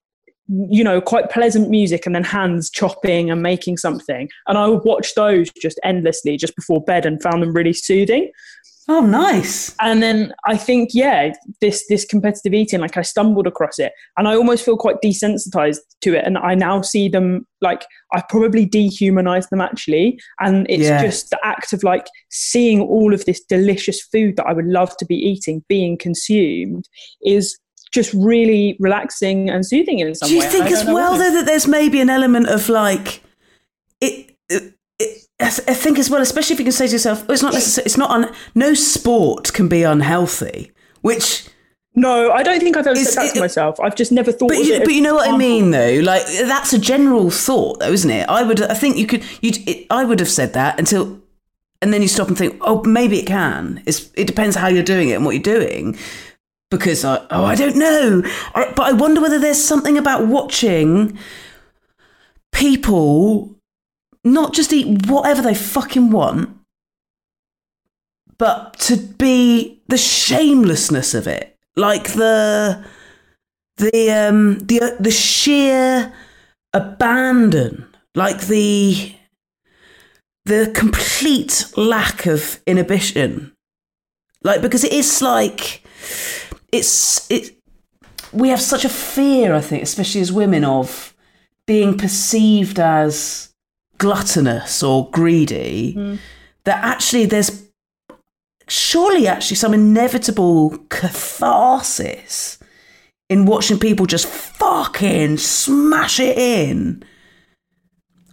[0.70, 4.28] you know, quite pleasant music and then hands chopping and making something.
[4.48, 8.30] And I would watch those just endlessly just before bed and found them really soothing.
[8.98, 9.76] Oh, nice.
[9.80, 14.28] And then I think, yeah, this this competitive eating, like I stumbled across it and
[14.28, 16.26] I almost feel quite desensitized to it.
[16.26, 20.20] And I now see them like I probably dehumanized them actually.
[20.40, 21.02] And it's Yeah.
[21.02, 24.96] just the act of like seeing all of this delicious food that I would love
[24.98, 26.88] to be eating being consumed
[27.24, 27.58] is
[27.92, 30.48] just really relaxing and soothing in some Do you way.
[30.48, 33.22] think as well though that there's maybe an element of like
[34.00, 34.31] it?
[35.42, 37.42] It, it I think as well, especially if you can say to yourself, oh, "It's
[37.44, 37.86] not necessarily.
[37.86, 40.72] It's not un, No sport can be unhealthy."
[41.02, 41.48] Which,
[41.96, 43.80] No, I don't think I've ever It's- said that to myself.
[43.82, 44.84] I've just never thought but you, it.
[44.86, 46.00] but you know what I mean, though.
[46.04, 48.30] Like that's a general thought, though, isn't it?
[48.30, 48.62] I would.
[48.62, 49.24] I think you could.
[49.42, 49.52] You.
[49.90, 51.20] I would have said that until,
[51.82, 54.10] and then you stop and think, "Oh, maybe it can." It's.
[54.16, 55.98] It depends how you're doing it and what you're doing.
[56.70, 58.22] Because I, oh, I don't know.
[58.56, 61.18] I, but I wonder whether there's something about watching
[62.54, 63.56] people
[64.24, 66.50] not just eat whatever they fucking want,
[68.38, 72.84] but to be the shamelessness of it, like the
[73.78, 76.14] the um the the sheer
[76.74, 79.14] abandon, like the
[80.46, 83.54] the complete lack of inhibition,
[84.44, 85.84] like because it is like
[86.72, 87.58] it's it.
[88.34, 91.14] We have such a fear, I think, especially as women, of
[91.68, 93.51] being perceived as
[94.02, 96.20] gluttonous or greedy,
[96.64, 97.68] that actually there's
[98.68, 102.58] surely actually some inevitable catharsis
[103.30, 107.04] in watching people just fucking smash it in.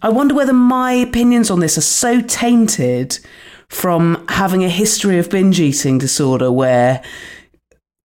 [0.01, 3.19] I wonder whether my opinions on this are so tainted
[3.67, 7.03] from having a history of binge eating disorder where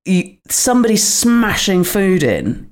[0.03, 2.69] you, somebody smashing food in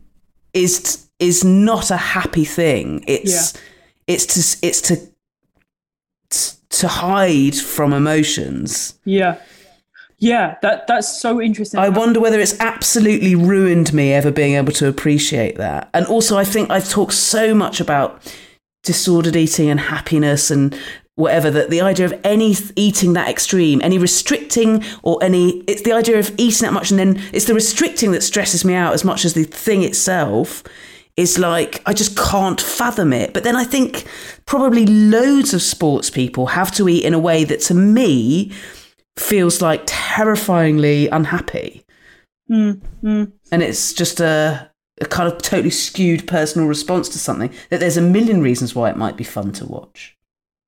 [0.53, 3.05] is is not a happy thing.
[3.07, 3.53] It's
[4.13, 5.11] it's to it's to
[6.69, 8.99] to hide from emotions.
[9.05, 9.39] Yeah,
[10.17, 10.57] yeah.
[10.61, 11.79] That that's so interesting.
[11.79, 15.89] I wonder whether it's absolutely ruined me ever being able to appreciate that.
[15.93, 18.21] And also, I think I've talked so much about
[18.83, 20.75] disordered eating and happiness and
[21.15, 25.91] whatever that the idea of any eating that extreme, any restricting or any, it's the
[25.91, 29.03] idea of eating that much and then it's the restricting that stresses me out as
[29.03, 30.63] much as the thing itself
[31.17, 33.33] is like I just can't fathom it.
[33.33, 34.05] But then I think
[34.45, 38.51] probably loads of sports people have to eat in a way that to me
[39.17, 41.85] feels like terrifyingly unhappy.
[42.49, 43.31] Mm, mm.
[43.51, 47.97] And it's just a, a kind of totally skewed personal response to something that there's
[47.97, 50.17] a million reasons why it might be fun to watch.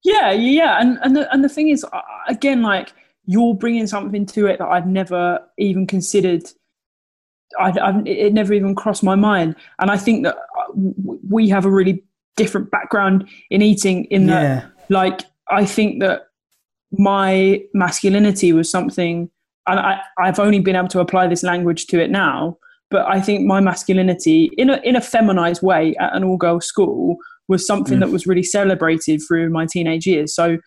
[0.03, 1.85] Yeah, yeah, and and the, and the thing is,
[2.27, 2.93] again, like
[3.25, 6.43] you're bringing something to it that I've never even considered.
[7.59, 10.73] I, I've, it never even crossed my mind, and I think that uh,
[11.29, 12.03] we have a really
[12.35, 14.05] different background in eating.
[14.05, 14.65] In that, Yeah.
[14.89, 16.27] like, I think that
[16.91, 19.29] my masculinity was something,
[19.67, 22.57] and I, I've only been able to apply this language to it now.
[22.89, 26.65] But I think my masculinity, in a in a feminized way, at an all girls
[26.67, 28.01] school, was something Mm.
[28.01, 30.35] that was really celebrated through my teenage years.
[30.35, 30.57] So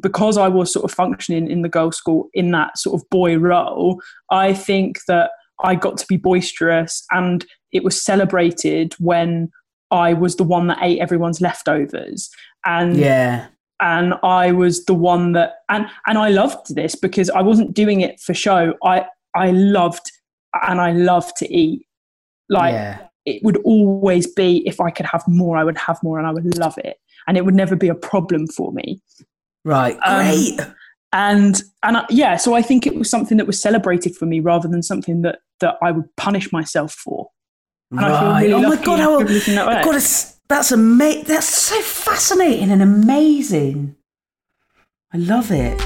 [0.00, 3.36] because I was sort of functioning in the girls' school in that sort of boy
[3.38, 4.00] role,
[4.30, 5.30] I think that
[5.62, 9.50] I got to be boisterous and it was celebrated when
[9.90, 12.30] I was the one that ate everyone's leftovers.
[12.64, 13.46] And Yeah.
[13.80, 18.00] and I was the one that and and I loved this because I wasn't doing
[18.00, 18.74] it for show.
[18.84, 20.10] I I loved
[20.66, 21.86] and I love to eat.
[22.48, 23.06] Like yeah.
[23.24, 26.32] it would always be if I could have more, I would have more and I
[26.32, 26.98] would love it.
[27.26, 29.00] And it would never be a problem for me.
[29.64, 29.96] Right.
[30.04, 30.60] Um, Great.
[31.14, 34.40] And and I, yeah, so I think it was something that was celebrated for me
[34.40, 37.30] rather than something that that I would punish myself for.
[37.92, 38.42] And Right.
[38.42, 38.98] really oh my god!
[38.98, 39.82] How, that way.
[39.84, 43.94] God, it's, that's ama- That's so fascinating and amazing.
[45.12, 45.80] I love it.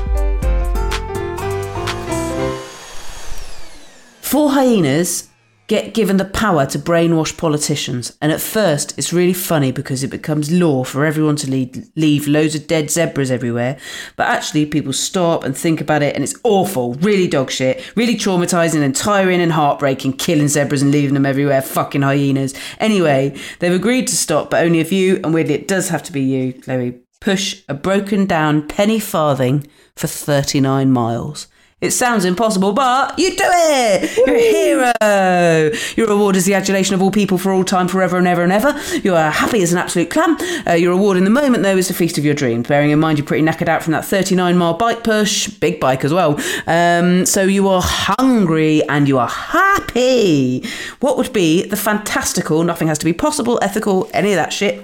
[4.22, 5.28] Four hyenas
[5.68, 10.10] get given the power to brainwash politicians, and at first it's really funny because it
[10.10, 13.78] becomes law for everyone to lead, leave loads of dead zebras everywhere.
[14.16, 18.16] But actually, people stop and think about it, and it's awful, really dog shit, really
[18.16, 22.54] traumatizing and tiring and heartbreaking, killing zebras and leaving them everywhere, fucking hyenas.
[22.80, 26.12] Anyway, they've agreed to stop, but only if you, and weirdly, it does have to
[26.12, 31.46] be you, Chloe, push a broken down penny farthing for 39 miles.
[31.80, 34.16] It sounds impossible, but you do it!
[34.16, 35.78] You're a hero!
[35.96, 38.50] Your reward is the adulation of all people for all time, forever and ever and
[38.50, 38.76] ever.
[39.04, 40.36] You are happy as an absolute clam.
[40.66, 42.66] Uh, your reward in the moment, though, is the feast of your dreams.
[42.66, 46.04] Bearing in mind you're pretty knackered out from that 39 mile bike push, big bike
[46.04, 46.40] as well.
[46.66, 50.68] Um, so you are hungry and you are happy.
[50.98, 54.80] What would be the fantastical, nothing has to be possible, ethical, any of that shit?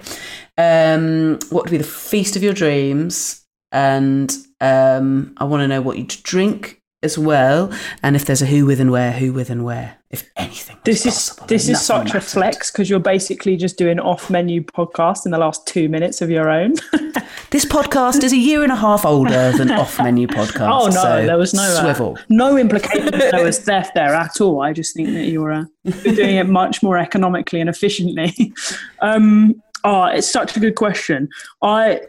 [0.57, 3.45] Um, what would be the feast of your dreams?
[3.73, 8.47] And um, I want to know what you'd drink as well, and if there's a
[8.47, 10.79] who with and where, who with and where, if anything.
[10.85, 14.63] This is possible, this is such a flex because you're basically just doing off menu
[14.63, 16.75] podcast in the last two minutes of your own.
[17.51, 20.69] This podcast is a year and a half older than off menu podcast.
[20.69, 22.19] oh no, so there was no uh, swivel.
[22.29, 24.61] no implication there was theft there at all.
[24.61, 28.53] I just think that you're, uh, you're doing it much more economically and efficiently.
[29.03, 31.29] um, oh, it's such a good question.
[31.63, 32.01] I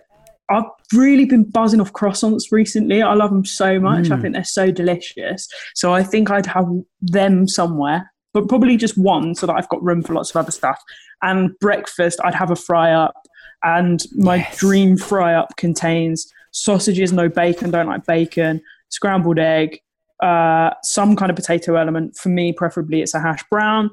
[0.50, 3.02] I've really been buzzing off croissants recently.
[3.02, 4.12] I love them so much.
[4.12, 5.48] I think they're so delicious.
[5.74, 6.68] So I think I'd have
[7.02, 10.52] them somewhere, but probably just one so that I've got room for lots of other
[10.52, 10.82] stuff.
[11.22, 13.16] And breakfast, I'd have a fry up.
[13.64, 19.80] And my dream fry up contains sausages, no bacon, don't like bacon, scrambled egg,
[20.22, 22.16] uh, some kind of potato element.
[22.16, 23.90] For me, preferably it's a hash brown.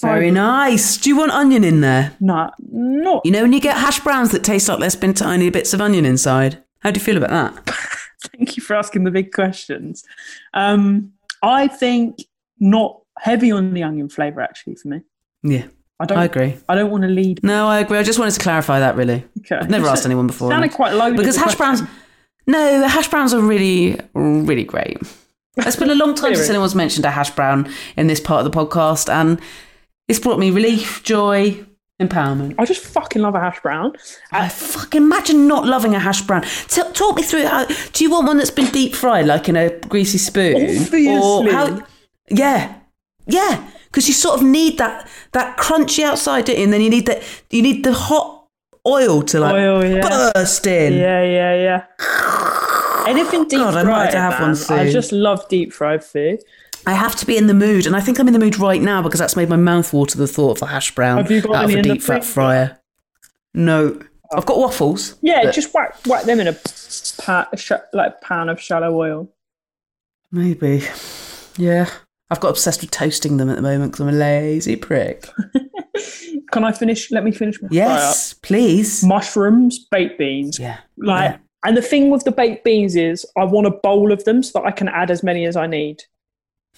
[0.00, 0.96] Very nice.
[0.96, 2.12] Do you want onion in there?
[2.20, 5.48] No, not You know when you get hash browns that taste like there's been tiny
[5.50, 6.62] bits of onion inside?
[6.80, 7.74] How do you feel about that?
[8.36, 10.04] Thank you for asking the big questions.
[10.54, 11.12] Um,
[11.42, 12.18] I think
[12.58, 15.02] not heavy on the onion flavour actually for me.
[15.42, 15.66] Yeah,
[16.00, 16.18] I don't.
[16.18, 16.56] I agree.
[16.68, 17.42] I don't want to lead.
[17.44, 17.98] No, I agree.
[17.98, 19.24] I just wanted to clarify that really.
[19.40, 19.56] Okay.
[19.56, 20.50] I've never asked anyone before.
[20.50, 21.16] Sounded quite loaded.
[21.16, 21.82] because hash browns.
[22.48, 24.98] No, hash browns are really, really great.
[25.58, 28.52] It's been a long time since anyone's mentioned a hash brown in this part of
[28.52, 29.40] the podcast, and
[30.08, 31.64] it's brought me relief, joy,
[32.00, 32.54] empowerment.
[32.58, 33.92] I just fucking love a hash brown.
[34.30, 36.42] I fucking imagine not loving a hash brown.
[36.68, 37.66] T- talk me through how.
[37.92, 41.50] Do you want one that's been deep fried, like in a greasy spoon, or Obviously.
[41.52, 41.86] how?
[42.28, 42.74] Yeah,
[43.26, 46.64] yeah, because you sort of need that that crunchy outside, don't you?
[46.64, 47.22] And then you need that.
[47.50, 48.46] You need the hot
[48.86, 50.30] oil to like Oil, yeah.
[50.32, 50.92] burst in.
[50.92, 53.04] Yeah, yeah, yeah.
[53.08, 53.86] Anything deep God, I fried.
[53.86, 54.86] might have to have one man.
[54.88, 56.40] I just love deep fried food.
[56.86, 58.80] I have to be in the mood, and I think I'm in the mood right
[58.80, 60.16] now because that's made my mouth water.
[60.16, 62.78] The thought of a hash brown Have you got out of a deep fat fryer.
[63.54, 64.00] No,
[64.32, 65.16] I've got waffles.
[65.20, 66.56] Yeah, but just whack whack them in a
[67.22, 67.46] pan,
[67.92, 69.28] like pan of shallow oil.
[70.30, 70.84] maybe.
[71.56, 71.88] Yeah,
[72.30, 75.28] I've got obsessed with toasting them at the moment because I'm a lazy prick.
[76.52, 77.10] Can I finish?
[77.10, 79.02] Let me finish my Yes, please.
[79.02, 80.58] Mushrooms, baked beans.
[80.58, 81.38] Yeah, Like, yeah.
[81.64, 84.60] and the thing with the baked beans is, I want a bowl of them so
[84.60, 86.02] that I can add as many as I need.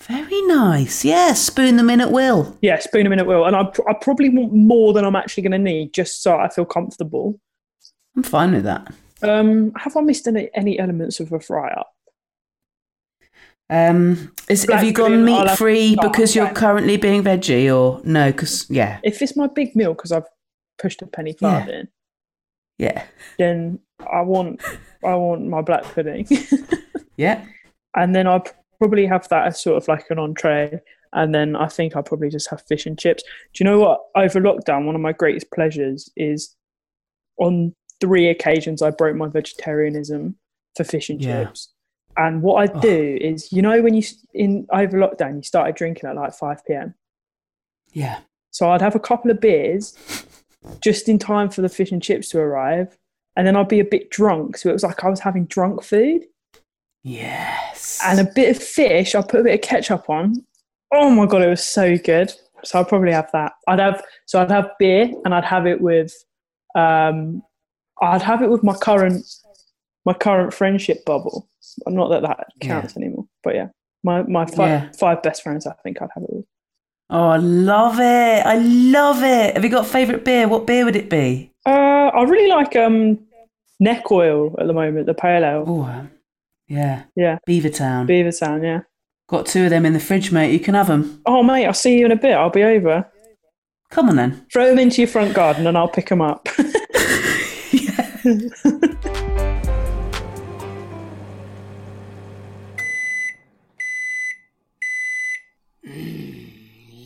[0.00, 1.04] Very nice.
[1.04, 2.56] Yeah, spoon them in at will.
[2.62, 5.16] Yeah, spoon them in at will, and I, pr- I probably want more than I'm
[5.16, 7.38] actually going to need, just so I feel comfortable.
[8.16, 8.92] I'm fine with that.
[9.22, 11.92] Um, have I missed any, any elements of a fry up?
[13.70, 18.30] Um, is, have you gone meat free because you're currently being veggie, or no?
[18.32, 20.24] Because yeah, If it's my big meal because I've
[20.78, 21.58] pushed a penny Yeah.
[21.58, 21.88] farthing,
[22.78, 23.04] yeah,
[23.38, 23.80] then
[24.10, 24.62] I want
[25.04, 26.26] I want my black pudding,
[27.18, 27.44] yeah.
[27.94, 28.44] and then I'll
[28.78, 30.80] probably have that as sort of like an entree,
[31.12, 33.22] and then I think I'll probably just have fish and chips.
[33.54, 34.00] Do you know what?
[34.14, 36.54] Over lockdown, one of my greatest pleasures is
[37.38, 40.36] on three occasions I broke my vegetarianism
[40.76, 41.44] for fish and Yeah.
[41.44, 41.72] chips.
[42.16, 44.02] And what I do is, you know, when you
[44.34, 46.94] in over lockdown, you started drinking at like five p.m.
[47.92, 48.18] Yeah.
[48.50, 49.96] So I'd have a couple of beers
[50.82, 52.98] just in time for the fish and chips to arrive.
[53.36, 54.56] And then I'd be a bit drunk.
[54.58, 56.24] So it was like I was having drunk food
[57.04, 58.00] Yes.
[58.04, 59.14] and a bit of fish.
[59.14, 60.44] I put a bit of ketchup on.
[60.92, 62.32] Oh my God, it was so good.
[62.64, 63.52] So I'd probably have that.
[63.68, 66.12] I'd have, so I'd have beer and I'd have it with,
[66.74, 67.42] um,
[68.02, 69.24] I'd have it with my current,
[70.04, 71.48] my current friendship bubble.
[71.86, 73.68] Not that that counts anymore, but yeah,
[74.02, 74.90] my, my five, Yeah.
[74.98, 76.44] five best friends, I think I'd have it with.
[77.10, 78.46] Oh, I love it.
[78.46, 79.54] I love it.
[79.54, 80.46] Have you got a favourite beer?
[80.48, 81.52] What beer would it be?
[81.64, 81.70] Uh,
[82.14, 83.18] I really like um,
[83.80, 85.64] neck oil at the moment, the pale ale.
[85.66, 86.06] Oh,
[86.68, 87.04] Yeah.
[87.16, 87.38] Yeah.
[87.48, 88.06] Beavertown.
[88.06, 88.80] Beavertown, yeah.
[89.28, 90.52] Got two of them in the fridge, mate.
[90.52, 91.20] You can have them.
[91.26, 92.32] Oh, mate, I'll see you in a bit.
[92.34, 93.10] I'll be over.
[93.90, 94.46] Come on then.
[94.52, 96.48] Throw them into your front garden and I'll pick them up.
[105.86, 106.50] Mm,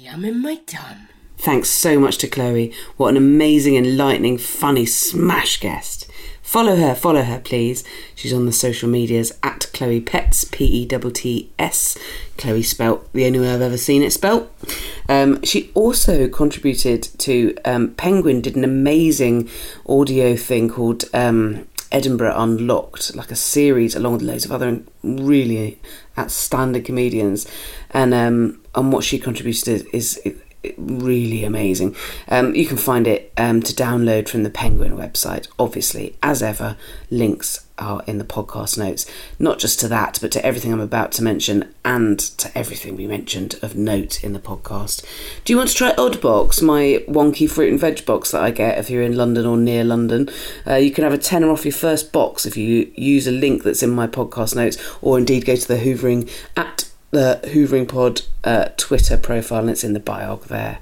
[0.03, 1.09] yum in my tum.
[1.39, 2.73] Thanks so much to Chloe.
[2.97, 6.02] What an amazing, enlightening, funny, smash guest.
[6.53, 7.83] Follow her, follow her, please.
[8.15, 11.97] She's on the social medias at Chloe Petts, P E T T S.
[12.37, 14.55] Chloe spelt the only way I've ever seen it spelt.
[15.09, 19.49] Um, she also contributed to um, Penguin, did an amazing
[19.89, 25.81] audio thing called um, Edinburgh Unlocked, like a series along with loads of other really
[26.19, 27.47] outstanding comedians.
[27.93, 30.39] And um, and what she contributed is, is
[30.77, 31.97] really amazing.
[32.29, 35.49] Um, you can find it um, to download from the Penguin website.
[35.59, 36.77] Obviously, as ever,
[37.11, 39.11] links are in the podcast notes.
[39.39, 43.07] Not just to that, but to everything I'm about to mention and to everything we
[43.07, 45.05] mentioned of note in the podcast.
[45.45, 48.79] Do you want to try Oddbox, my wonky fruit and veg box that I get
[48.79, 50.29] if you're in London or near London?
[50.67, 53.65] Uh, you can have a tenner off your first box if you use a link
[53.65, 58.23] that's in my podcast notes, or indeed go to the Hoovering at the Hoovering Pod
[58.43, 60.79] uh, Twitter profile, and it's in the biog there.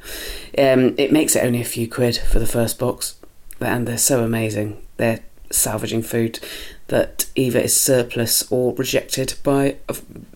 [0.56, 3.16] Um, it makes it only a few quid for the first box,
[3.60, 4.80] and they're so amazing.
[4.96, 5.20] They're
[5.50, 6.38] salvaging food
[6.86, 9.76] that either is surplus or rejected by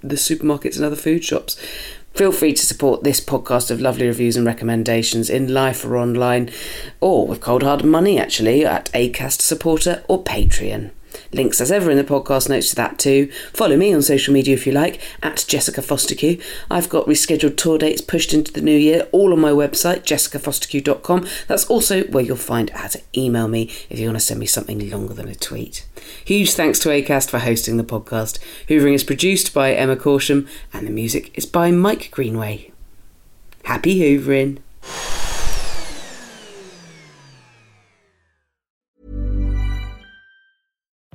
[0.02, 1.56] the supermarkets and other food shops.
[2.12, 6.50] Feel free to support this podcast of lovely reviews and recommendations in life or online,
[7.00, 10.90] or with cold hard money actually at Acast supporter or Patreon.
[11.32, 13.30] Links as ever in the podcast notes to that too.
[13.52, 16.42] Follow me on social media if you like, at Jessica Fostekew.
[16.70, 21.26] I've got rescheduled tour dates pushed into the new year, all on my website, jessicafostekew.com.
[21.46, 24.46] That's also where you'll find how to email me if you want to send me
[24.46, 25.86] something longer than a tweet.
[26.24, 28.38] Huge thanks to Acast for hosting the podcast.
[28.68, 32.70] Hoovering is produced by Emma Corsham and the music is by Mike Greenway.
[33.64, 35.23] Happy Hoovering!